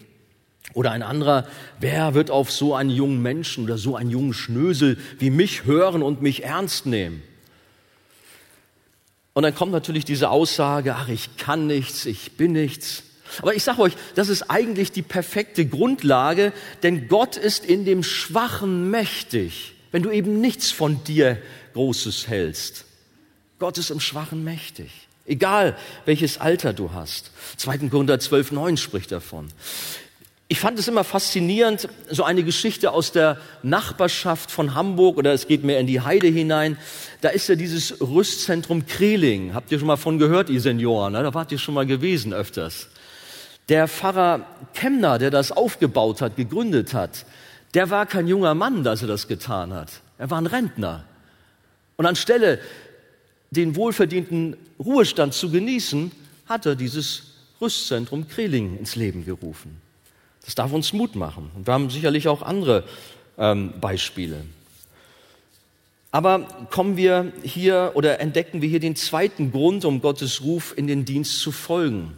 [0.73, 1.47] Oder ein anderer,
[1.79, 6.01] wer wird auf so einen jungen Menschen oder so einen jungen Schnösel wie mich hören
[6.01, 7.21] und mich ernst nehmen?
[9.33, 13.03] Und dann kommt natürlich diese Aussage, ach, ich kann nichts, ich bin nichts.
[13.41, 16.51] Aber ich sage euch, das ist eigentlich die perfekte Grundlage,
[16.83, 21.37] denn Gott ist in dem Schwachen mächtig, wenn du eben nichts von dir
[21.73, 22.85] Großes hältst.
[23.59, 24.91] Gott ist im Schwachen mächtig.
[25.25, 27.31] Egal, welches Alter du hast.
[27.57, 27.89] 2.
[27.89, 29.47] Korinther 12, 9 spricht davon.
[30.51, 35.47] Ich fand es immer faszinierend, so eine Geschichte aus der Nachbarschaft von Hamburg oder es
[35.47, 36.77] geht mehr in die Heide hinein.
[37.21, 39.53] Da ist ja dieses Rüstzentrum Kreling.
[39.53, 41.13] Habt ihr schon mal von gehört, ihr Senioren?
[41.13, 42.89] Da wart ihr schon mal gewesen öfters.
[43.69, 47.25] Der Pfarrer Kemner, der das aufgebaut hat, gegründet hat,
[47.73, 50.01] der war kein junger Mann, dass er das getan hat.
[50.17, 51.05] Er war ein Rentner.
[51.95, 52.59] Und anstelle
[53.51, 56.11] den wohlverdienten Ruhestand zu genießen,
[56.45, 59.79] hat er dieses Rüstzentrum Kreling ins Leben gerufen.
[60.45, 61.51] Das darf uns Mut machen.
[61.55, 62.83] Und wir haben sicherlich auch andere
[63.37, 64.43] ähm, Beispiele.
[66.11, 70.87] Aber kommen wir hier oder entdecken wir hier den zweiten Grund, um Gottes Ruf in
[70.87, 72.17] den Dienst zu folgen.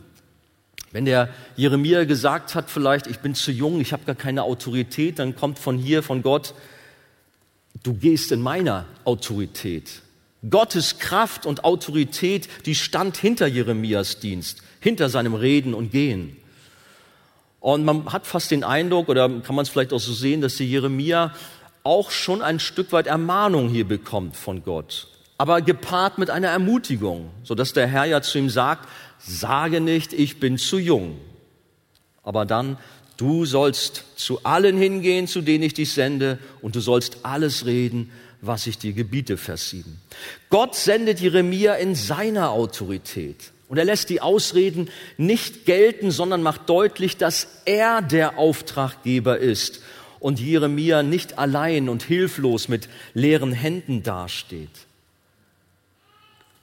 [0.92, 5.20] Wenn der Jeremia gesagt hat, vielleicht, ich bin zu jung, ich habe gar keine Autorität,
[5.20, 6.54] dann kommt von hier, von Gott,
[7.84, 10.02] du gehst in meiner Autorität.
[10.50, 16.38] Gottes Kraft und Autorität, die stand hinter Jeremias Dienst, hinter seinem Reden und Gehen.
[17.64, 20.58] Und man hat fast den Eindruck, oder kann man es vielleicht auch so sehen, dass
[20.58, 21.34] die Jeremia
[21.84, 27.30] auch schon ein Stück weit Ermahnung hier bekommt von Gott, aber gepaart mit einer Ermutigung,
[27.46, 31.18] so dass der Herr ja zu ihm sagt, sage nicht, ich bin zu jung,
[32.22, 32.78] aber dann,
[33.16, 38.12] du sollst zu allen hingehen, zu denen ich dich sende, und du sollst alles reden,
[38.42, 40.02] was ich dir gebiete, Vers 7.
[40.50, 43.53] Gott sendet Jeremia in seiner Autorität.
[43.74, 49.82] Und er lässt die Ausreden nicht gelten, sondern macht deutlich, dass er der Auftraggeber ist
[50.20, 54.70] und Jeremia nicht allein und hilflos mit leeren Händen dasteht.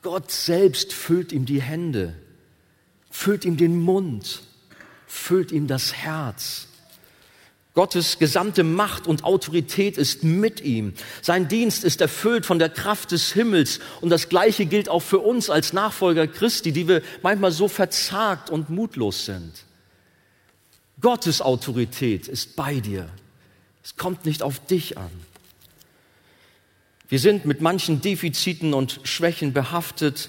[0.02, 2.14] Gott selbst füllt ihm die Hände,
[3.10, 4.42] füllt ihm den Mund,
[5.08, 6.68] füllt ihm das Herz.
[7.74, 10.92] Gottes gesamte Macht und Autorität ist mit ihm.
[11.22, 13.78] Sein Dienst ist erfüllt von der Kraft des Himmels.
[14.00, 18.50] Und das Gleiche gilt auch für uns als Nachfolger Christi, die wir manchmal so verzagt
[18.50, 19.52] und mutlos sind.
[21.00, 23.08] Gottes Autorität ist bei dir.
[23.84, 25.10] Es kommt nicht auf dich an.
[27.08, 30.28] Wir sind mit manchen Defiziten und Schwächen behaftet,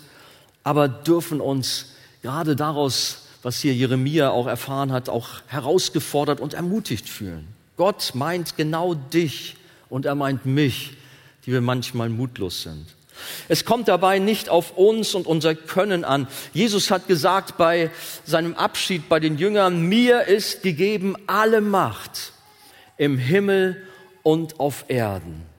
[0.64, 1.88] aber dürfen uns
[2.22, 7.48] gerade daraus was hier Jeremia auch erfahren hat, auch herausgefordert und ermutigt fühlen.
[7.78, 9.56] Gott meint genau dich
[9.90, 10.98] und er meint mich,
[11.46, 12.86] die wir manchmal mutlos sind.
[13.48, 16.28] Es kommt dabei nicht auf uns und unser Können an.
[16.54, 17.92] Jesus hat gesagt bei
[18.26, 22.34] seinem Abschied bei den Jüngern, mir ist gegeben alle Macht
[22.98, 23.82] im Himmel
[24.24, 25.51] und auf Erden.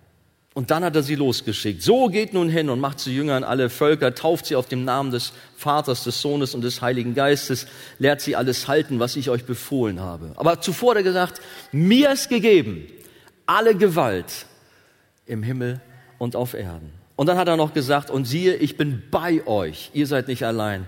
[0.54, 1.82] Und dann hat er sie losgeschickt.
[1.82, 5.10] So geht nun hin und macht zu Jüngern alle Völker, tauft sie auf dem Namen
[5.10, 7.66] des Vaters, des Sohnes und des Heiligen Geistes,
[7.98, 10.32] lehrt sie alles halten, was ich euch befohlen habe.
[10.36, 11.40] Aber zuvor hat er gesagt,
[11.72, 12.86] mir ist gegeben
[13.46, 14.46] alle Gewalt
[15.26, 15.80] im Himmel
[16.18, 16.92] und auf Erden.
[17.16, 20.44] Und dann hat er noch gesagt, und siehe, ich bin bei euch, ihr seid nicht
[20.44, 20.86] allein,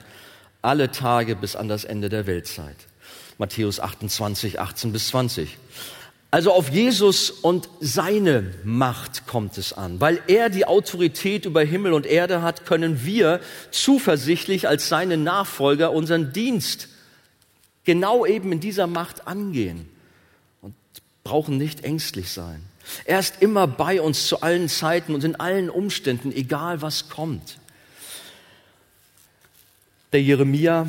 [0.62, 2.76] alle Tage bis an das Ende der Weltzeit.
[3.38, 5.58] Matthäus 28, 18 bis 20.
[6.34, 10.00] Also auf Jesus und seine Macht kommt es an.
[10.00, 13.38] Weil er die Autorität über Himmel und Erde hat, können wir
[13.70, 16.88] zuversichtlich als seine Nachfolger unseren Dienst
[17.84, 19.88] genau eben in dieser Macht angehen
[20.60, 20.74] und
[21.22, 22.64] brauchen nicht ängstlich sein.
[23.04, 27.58] Er ist immer bei uns zu allen Zeiten und in allen Umständen, egal was kommt.
[30.12, 30.88] Der Jeremia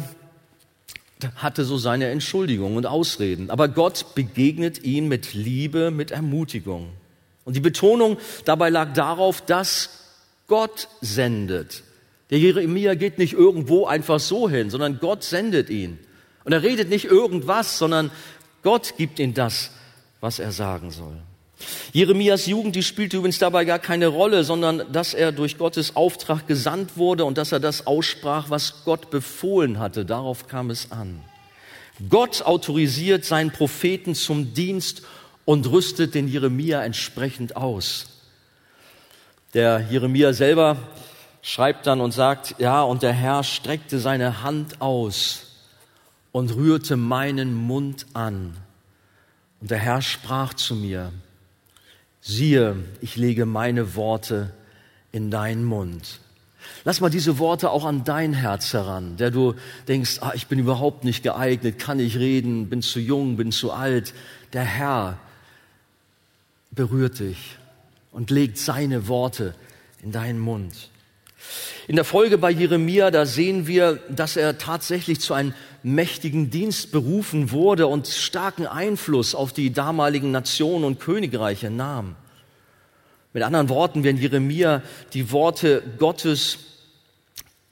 [1.35, 3.49] hatte so seine Entschuldigungen und Ausreden.
[3.49, 6.89] Aber Gott begegnet ihm mit Liebe, mit Ermutigung.
[7.43, 9.89] Und die Betonung dabei lag darauf, dass
[10.47, 11.83] Gott sendet.
[12.29, 15.99] Der Jeremia geht nicht irgendwo einfach so hin, sondern Gott sendet ihn.
[16.43, 18.11] Und er redet nicht irgendwas, sondern
[18.63, 19.71] Gott gibt ihm das,
[20.21, 21.17] was er sagen soll.
[21.94, 26.48] Jeremias Jugend, die spielte übrigens dabei gar keine Rolle, sondern dass er durch Gottes Auftrag
[26.48, 30.06] gesandt wurde und dass er das aussprach, was Gott befohlen hatte.
[30.06, 31.22] Darauf kam es an.
[32.10, 35.04] Gott autorisiert seinen Propheten zum Dienst
[35.46, 38.08] und rüstet den Jeremia entsprechend aus.
[39.54, 40.78] Der Jeremia selber
[41.41, 45.44] schreibt dann und sagt, ja, und der Herr streckte seine Hand aus
[46.34, 48.58] und rührte meinen Mund an.
[49.62, 51.13] Und der Herr sprach zu mir,
[52.25, 54.51] siehe, ich lege meine Worte
[55.11, 56.19] in deinen Mund.
[56.83, 59.53] Lass mal diese Worte auch an dein Herz heran, der du
[59.88, 63.71] denkst, ah, ich bin überhaupt nicht geeignet, kann ich reden, bin zu jung, bin zu
[63.71, 64.13] alt.
[64.53, 65.19] Der Herr
[66.71, 67.57] berührt dich
[68.11, 69.53] und legt seine Worte
[70.01, 70.89] in deinen Mund.
[71.88, 75.53] In der Folge bei Jeremia, da sehen wir, dass er tatsächlich zu einem
[75.86, 82.15] mächtigen Dienst berufen wurde und starken Einfluss auf die damaligen Nationen und Königreiche nahm.
[83.34, 84.82] Mit anderen Worten, wenn Jeremia
[85.13, 86.58] die Worte Gottes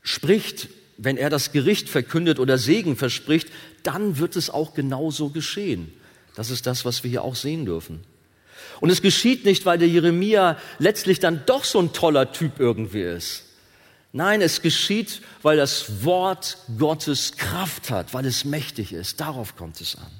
[0.03, 3.49] spricht, wenn er das Gericht verkündet oder Segen verspricht,
[3.81, 5.91] dann wird es auch genauso geschehen.
[6.35, 8.03] Das ist das, was wir hier auch sehen dürfen.
[8.79, 13.01] Und es geschieht nicht, weil der Jeremia letztlich dann doch so ein toller Typ irgendwie
[13.01, 13.42] ist.
[14.15, 19.19] Nein, es geschieht, weil das Wort Gottes Kraft hat, weil es mächtig ist.
[19.19, 20.11] Darauf kommt es an.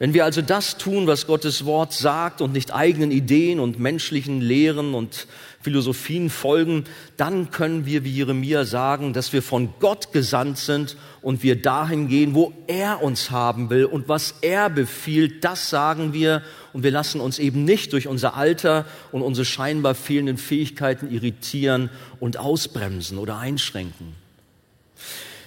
[0.00, 4.40] Wenn wir also das tun, was Gottes Wort sagt und nicht eigenen Ideen und menschlichen
[4.40, 5.28] Lehren und
[5.60, 6.84] Philosophien folgen,
[7.16, 12.08] dann können wir wie Jeremia sagen, dass wir von Gott gesandt sind und wir dahin
[12.08, 16.42] gehen, wo er uns haben will und was er befiehlt, das sagen wir
[16.74, 21.88] und wir lassen uns eben nicht durch unser Alter und unsere scheinbar fehlenden Fähigkeiten irritieren
[22.18, 24.14] und ausbremsen oder einschränken.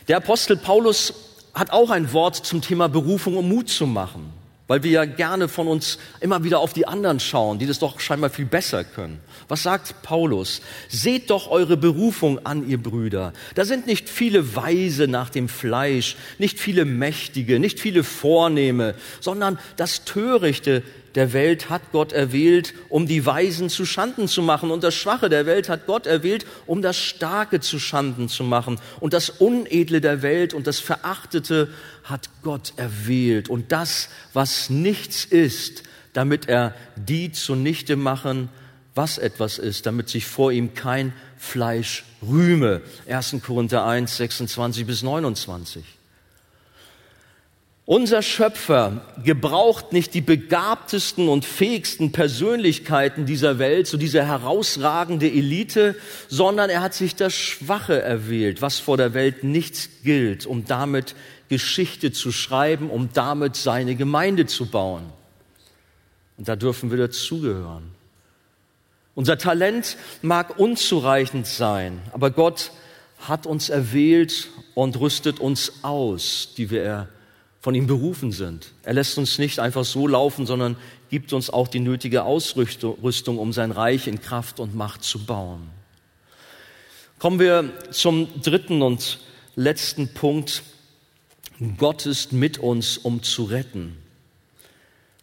[0.07, 1.13] Der Apostel Paulus
[1.53, 4.31] hat auch ein Wort zum Thema Berufung, um Mut zu machen,
[4.67, 7.99] weil wir ja gerne von uns immer wieder auf die anderen schauen, die das doch
[7.99, 9.19] scheinbar viel besser können.
[9.49, 10.61] Was sagt Paulus?
[10.87, 13.33] Seht doch eure Berufung an, ihr Brüder.
[13.55, 19.59] Da sind nicht viele Weise nach dem Fleisch, nicht viele Mächtige, nicht viele Vornehme, sondern
[19.75, 20.83] das Törichte
[21.15, 24.71] der Welt hat Gott erwählt, um die Weisen zu Schanden zu machen.
[24.71, 28.79] Und das Schwache der Welt hat Gott erwählt, um das Starke zu Schanden zu machen.
[28.99, 31.69] Und das Unedle der Welt und das Verachtete
[32.03, 33.49] hat Gott erwählt.
[33.49, 35.83] Und das, was nichts ist,
[36.13, 38.49] damit er die zunichte machen,
[38.95, 42.81] was etwas ist, damit sich vor ihm kein Fleisch rühme.
[43.07, 43.37] 1.
[43.45, 45.96] Korinther 1, 26 bis 29.
[47.87, 55.95] Unser Schöpfer gebraucht nicht die begabtesten und fähigsten Persönlichkeiten dieser Welt, so diese herausragende Elite,
[56.27, 61.15] sondern er hat sich das Schwache erwählt, was vor der Welt nichts gilt, um damit
[61.47, 65.05] Geschichte zu schreiben, um damit seine Gemeinde zu bauen.
[66.37, 67.91] Und da dürfen wir dazugehören.
[69.15, 72.71] Unser Talent mag unzureichend sein, aber Gott
[73.21, 77.07] hat uns erwählt und rüstet uns aus, die wir
[77.67, 78.71] von ihm berufen sind.
[78.83, 80.77] Er lässt uns nicht einfach so laufen, sondern
[81.09, 85.67] gibt uns auch die nötige Ausrüstung, um sein Reich in Kraft und Macht zu bauen.
[87.19, 89.19] Kommen wir zum dritten und
[89.57, 90.63] letzten Punkt.
[91.75, 93.97] Gott ist mit uns, um zu retten.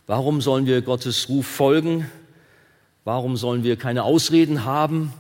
[0.07, 2.11] Warum sollen wir Gottes Ruf folgen?
[3.05, 5.14] Warum sollen wir keine Ausreden haben?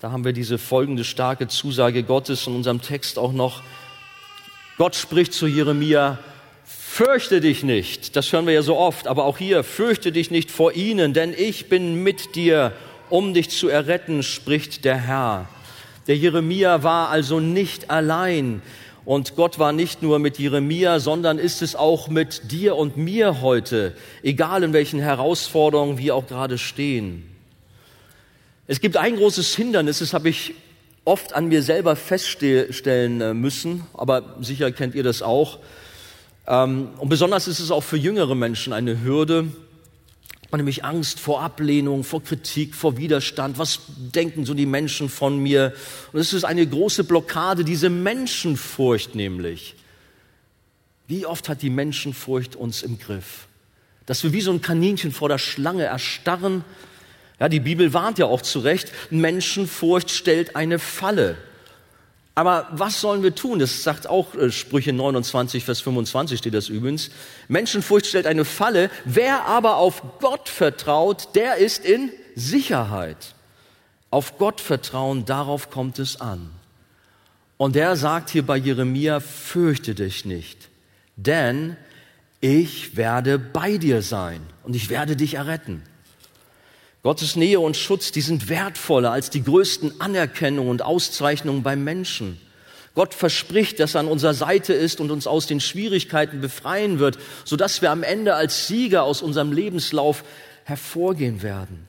[0.00, 3.62] Da haben wir diese folgende starke Zusage Gottes in unserem Text auch noch.
[4.78, 6.18] Gott spricht zu Jeremia,
[6.94, 8.14] fürchte dich nicht.
[8.14, 11.34] Das hören wir ja so oft, aber auch hier, fürchte dich nicht vor ihnen, denn
[11.36, 12.70] ich bin mit dir,
[13.10, 15.48] um dich zu erretten, spricht der Herr.
[16.06, 18.62] Der Jeremia war also nicht allein.
[19.04, 23.40] Und Gott war nicht nur mit Jeremia, sondern ist es auch mit dir und mir
[23.40, 27.24] heute, egal in welchen Herausforderungen wir auch gerade stehen.
[28.68, 30.54] Es gibt ein großes Hindernis, das habe ich
[31.04, 35.58] oft an mir selber feststellen äh, müssen, aber sicher kennt ihr das auch.
[36.46, 39.48] Ähm, und besonders ist es auch für jüngere Menschen eine Hürde,
[40.56, 43.58] nämlich Angst vor Ablehnung, vor Kritik, vor Widerstand.
[43.58, 45.74] Was denken so die Menschen von mir?
[46.12, 49.74] Und es ist eine große Blockade, diese Menschenfurcht nämlich.
[51.06, 53.46] Wie oft hat die Menschenfurcht uns im Griff?
[54.06, 56.64] Dass wir wie so ein Kaninchen vor der Schlange erstarren.
[57.40, 61.36] Ja, die Bibel warnt ja auch zu Recht, Menschenfurcht stellt eine Falle.
[62.34, 63.60] Aber was sollen wir tun?
[63.60, 67.10] Das sagt auch äh, Sprüche 29, Vers 25 steht das übrigens.
[67.48, 68.90] Menschenfurcht stellt eine Falle.
[69.04, 73.34] Wer aber auf Gott vertraut, der ist in Sicherheit.
[74.10, 76.50] Auf Gott vertrauen, darauf kommt es an.
[77.56, 80.68] Und er sagt hier bei Jeremia, fürchte dich nicht,
[81.16, 81.76] denn
[82.40, 85.82] ich werde bei dir sein und ich werde dich erretten.
[87.04, 92.40] Gottes Nähe und Schutz, die sind wertvoller als die größten Anerkennungen und Auszeichnungen beim Menschen.
[92.94, 97.18] Gott verspricht, dass er an unserer Seite ist und uns aus den Schwierigkeiten befreien wird,
[97.44, 100.24] sodass wir am Ende als Sieger aus unserem Lebenslauf
[100.64, 101.86] hervorgehen werden.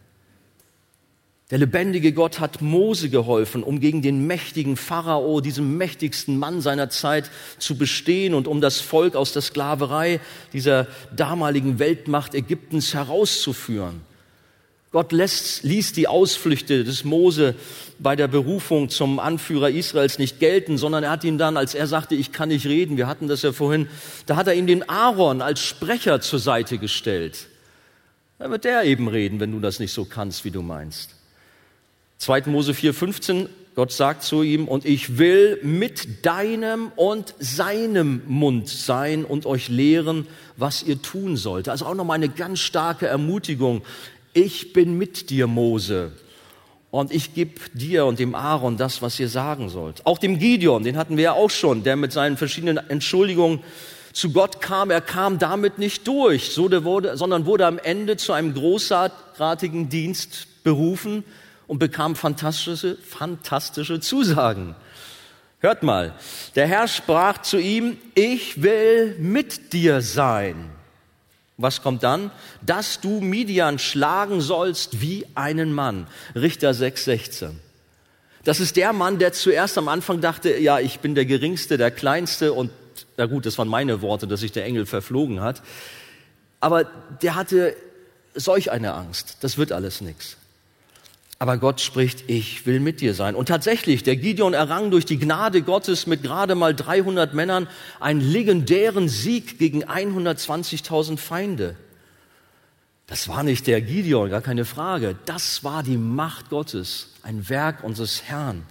[1.50, 6.90] Der lebendige Gott hat Mose geholfen, um gegen den mächtigen Pharao, diesem mächtigsten Mann seiner
[6.90, 10.20] Zeit, zu bestehen und um das Volk aus der Sklaverei
[10.52, 14.02] dieser damaligen Weltmacht Ägyptens herauszuführen.
[14.96, 17.56] Gott lässt, ließ die Ausflüchte des Mose
[18.00, 21.86] bei der Berufung zum Anführer Israels nicht gelten, sondern er hat ihn dann, als er
[21.86, 23.90] sagte, ich kann nicht reden, wir hatten das ja vorhin,
[24.26, 27.48] da hat er ihm den Aaron als Sprecher zur Seite gestellt.
[28.40, 31.10] Da wird der eben reden, wenn du das nicht so kannst, wie du meinst.
[32.20, 32.44] 2.
[32.46, 39.26] Mose 4,15, Gott sagt zu ihm, und ich will mit deinem und seinem Mund sein
[39.26, 40.26] und euch lehren,
[40.56, 41.68] was ihr tun sollt.
[41.68, 43.82] Also auch nochmal eine ganz starke Ermutigung
[44.36, 46.12] ich bin mit dir, Mose.
[46.92, 50.06] Und ich gebe dir und dem Aaron das, was ihr sagen sollt.
[50.06, 53.62] Auch dem Gideon, den hatten wir ja auch schon, der mit seinen verschiedenen Entschuldigungen
[54.14, 54.92] zu Gott kam.
[54.92, 61.24] Er kam damit nicht durch, sondern wurde am Ende zu einem großartigen Dienst berufen
[61.68, 64.76] und bekam fantastische, fantastische Zusagen.
[65.60, 66.14] Hört mal,
[66.56, 70.70] der Herr sprach zu ihm, ich will mit dir sein.
[71.58, 72.32] Was kommt dann?
[72.66, 76.08] Dass du Midian schlagen sollst wie einen Mann.
[76.36, 77.52] Richter 6,16.
[78.44, 81.92] Das ist der Mann, der zuerst am Anfang dachte, ja, ich bin der Geringste, der
[81.92, 82.72] Kleinste und,
[83.18, 85.64] na gut, das waren meine Worte, dass sich der Engel verflogen hat.
[86.60, 86.84] Aber
[87.22, 87.76] der hatte
[88.36, 89.38] solch eine Angst.
[89.42, 90.38] Das wird alles nichts.
[91.38, 93.36] Aber Gott spricht, ich will mit dir sein.
[93.36, 97.68] Und tatsächlich, der Gideon errang durch die Gnade Gottes mit gerade mal 300 Männern
[98.00, 101.76] einen legendären Sieg gegen 120.000 Feinde.
[103.08, 105.16] Das war nicht der Gideon, gar keine Frage.
[105.26, 108.66] Das war die Macht Gottes, ein Werk unseres Herrn.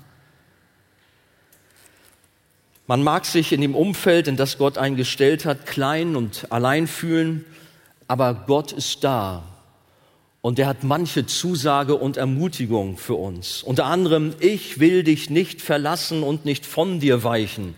[2.87, 6.87] Man mag sich in dem Umfeld, in das Gott einen gestellt hat, klein und allein
[6.87, 7.45] fühlen,
[8.09, 9.54] aber Gott ist da
[10.45, 13.63] und er hat manche Zusage und Ermutigung für uns.
[13.63, 17.75] Unter anderem, ich will dich nicht verlassen und nicht von dir weichen.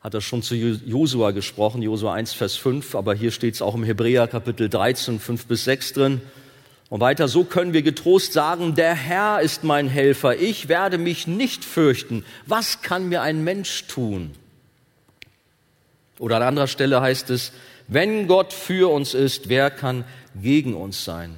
[0.00, 3.74] Hat er schon zu Josua gesprochen, Josua 1, Vers 5, aber hier steht es auch
[3.74, 6.20] im Hebräer Kapitel 13, 5 bis 6 drin.
[6.90, 11.26] Und weiter, so können wir getrost sagen, der Herr ist mein Helfer, ich werde mich
[11.26, 12.24] nicht fürchten.
[12.46, 14.30] Was kann mir ein Mensch tun?
[16.20, 17.50] Oder an anderer Stelle heißt es,
[17.88, 20.04] wenn Gott für uns ist, wer kann
[20.40, 21.36] gegen uns sein?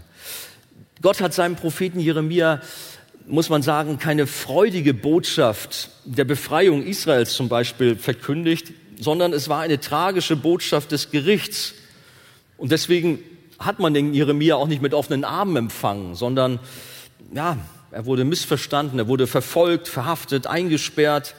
[1.03, 2.61] Gott hat seinem Propheten Jeremia,
[3.27, 8.73] muss man sagen, keine freudige Botschaft der Befreiung Israels zum Beispiel verkündigt.
[8.99, 11.75] sondern es war eine tragische Botschaft des Gerichts.
[12.57, 13.19] Und deswegen
[13.59, 16.59] hat man den Jeremia auch nicht mit offenen Armen empfangen, sondern
[17.35, 17.59] ja,
[17.91, 21.35] er wurde missverstanden, er wurde verfolgt, verhaftet, eingesperrt.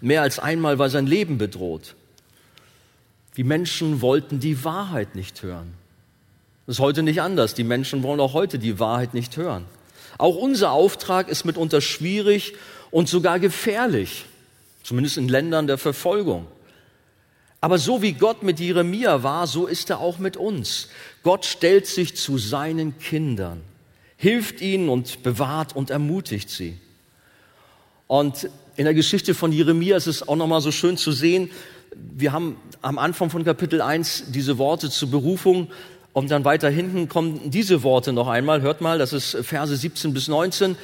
[0.00, 1.94] Mehr als einmal war sein Leben bedroht.
[3.36, 5.74] Die Menschen wollten die Wahrheit nicht hören.
[6.70, 7.54] Das ist heute nicht anders.
[7.54, 9.64] Die Menschen wollen auch heute die Wahrheit nicht hören.
[10.18, 12.54] Auch unser Auftrag ist mitunter schwierig
[12.92, 14.26] und sogar gefährlich,
[14.84, 16.46] zumindest in Ländern der Verfolgung.
[17.60, 20.86] Aber so wie Gott mit Jeremia war, so ist er auch mit uns.
[21.24, 23.62] Gott stellt sich zu seinen Kindern,
[24.16, 26.78] hilft ihnen und bewahrt und ermutigt sie.
[28.06, 31.50] Und in der Geschichte von Jeremia ist es auch nochmal so schön zu sehen,
[31.92, 35.72] wir haben am Anfang von Kapitel 1 diese Worte zur Berufung
[36.12, 38.62] und dann weiter hinten kommen diese Worte noch einmal.
[38.62, 40.76] Hört mal, das ist Verse 17 bis 19.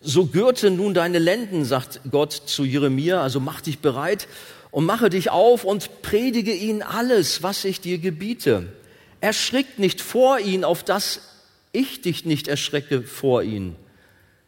[0.00, 4.28] So gürte nun deine Lenden, sagt Gott zu Jeremia, also mach dich bereit
[4.70, 8.66] und mache dich auf und predige ihnen alles, was ich dir gebiete.
[9.20, 11.20] Erschrick nicht vor ihn, auf dass
[11.72, 13.76] ich dich nicht erschrecke vor ihn.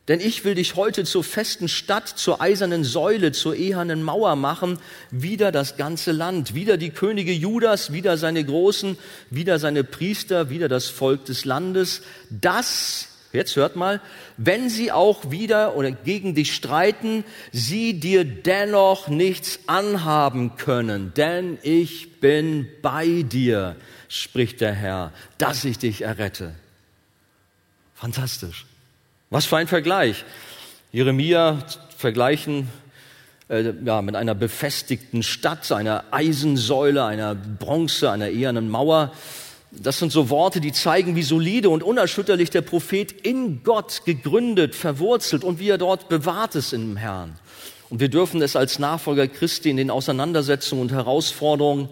[0.09, 4.79] Denn ich will dich heute zur festen Stadt, zur eisernen Säule, zur ehernen Mauer machen,
[5.11, 8.97] wieder das ganze Land, wieder die Könige Judas, wieder seine Großen,
[9.31, 14.01] wieder seine Priester, wieder das Volk des Landes, das Jetzt hört mal,
[14.39, 21.59] wenn sie auch wieder oder gegen dich streiten, sie dir dennoch nichts anhaben können, denn
[21.63, 23.77] ich bin bei dir,
[24.09, 26.55] spricht der Herr, dass ich dich errette.
[27.95, 28.65] Fantastisch.
[29.37, 30.25] Was für ein Vergleich.
[30.93, 31.59] Jeremia
[31.95, 32.71] vergleichen
[33.51, 39.13] äh, ja, mit einer befestigten Stadt, einer Eisensäule, einer Bronze, einer ehernen Mauer.
[39.73, 44.75] Das sind so Worte, die zeigen, wie solide und unerschütterlich der Prophet in Gott gegründet,
[44.75, 47.39] verwurzelt und wie er dort bewahrt ist im Herrn.
[47.91, 51.91] Und wir dürfen es als Nachfolger Christi in den Auseinandersetzungen und Herausforderungen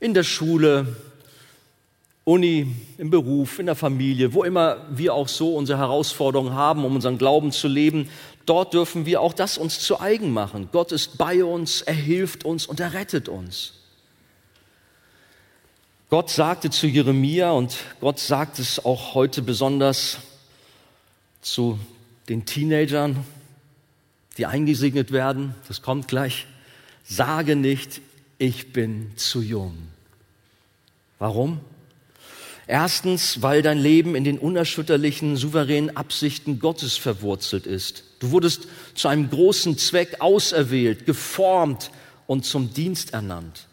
[0.00, 0.96] in der Schule,
[2.24, 6.94] Uni, im Beruf, in der Familie, wo immer wir auch so unsere Herausforderungen haben, um
[6.94, 8.08] unseren Glauben zu leben,
[8.46, 10.70] dort dürfen wir auch das uns zu eigen machen.
[10.72, 13.74] Gott ist bei uns, er hilft uns und er rettet uns.
[16.08, 20.18] Gott sagte zu Jeremia und Gott sagt es auch heute besonders
[21.42, 21.78] zu
[22.30, 23.26] den Teenagern,
[24.38, 26.46] die eingesegnet werden, das kommt gleich,
[27.04, 28.00] sage nicht,
[28.38, 29.76] ich bin zu jung.
[31.18, 31.60] Warum?
[32.66, 38.04] Erstens, weil dein Leben in den unerschütterlichen, souveränen Absichten Gottes verwurzelt ist.
[38.20, 41.90] Du wurdest zu einem großen Zweck auserwählt, geformt
[42.26, 43.66] und zum Dienst ernannt.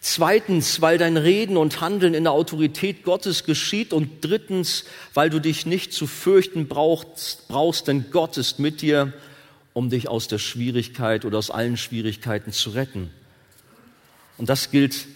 [0.00, 3.92] Zweitens, weil dein Reden und Handeln in der Autorität Gottes geschieht.
[3.92, 4.84] Und drittens,
[5.14, 9.12] weil du dich nicht zu fürchten brauchst, brauchst, denn Gott ist mit dir,
[9.72, 13.10] um dich aus der Schwierigkeit oder aus allen Schwierigkeiten zu retten.
[14.38, 15.06] Und das gilt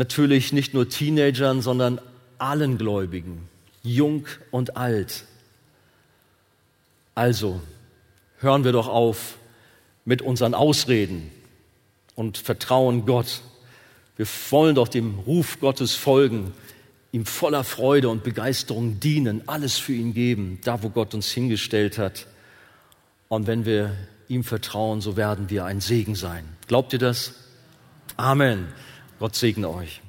[0.00, 2.00] natürlich nicht nur Teenagern, sondern
[2.38, 3.48] allen Gläubigen,
[3.84, 5.24] jung und alt.
[7.14, 7.60] Also,
[8.38, 9.38] hören wir doch auf
[10.04, 11.30] mit unseren Ausreden
[12.16, 13.42] und vertrauen Gott
[14.20, 16.52] wir wollen doch dem Ruf Gottes folgen,
[17.10, 21.96] ihm voller Freude und Begeisterung dienen, alles für ihn geben, da wo Gott uns hingestellt
[21.96, 22.26] hat.
[23.28, 23.96] Und wenn wir
[24.28, 26.44] ihm vertrauen, so werden wir ein Segen sein.
[26.66, 27.32] Glaubt ihr das?
[28.18, 28.68] Amen.
[29.20, 30.00] Gott segne euch.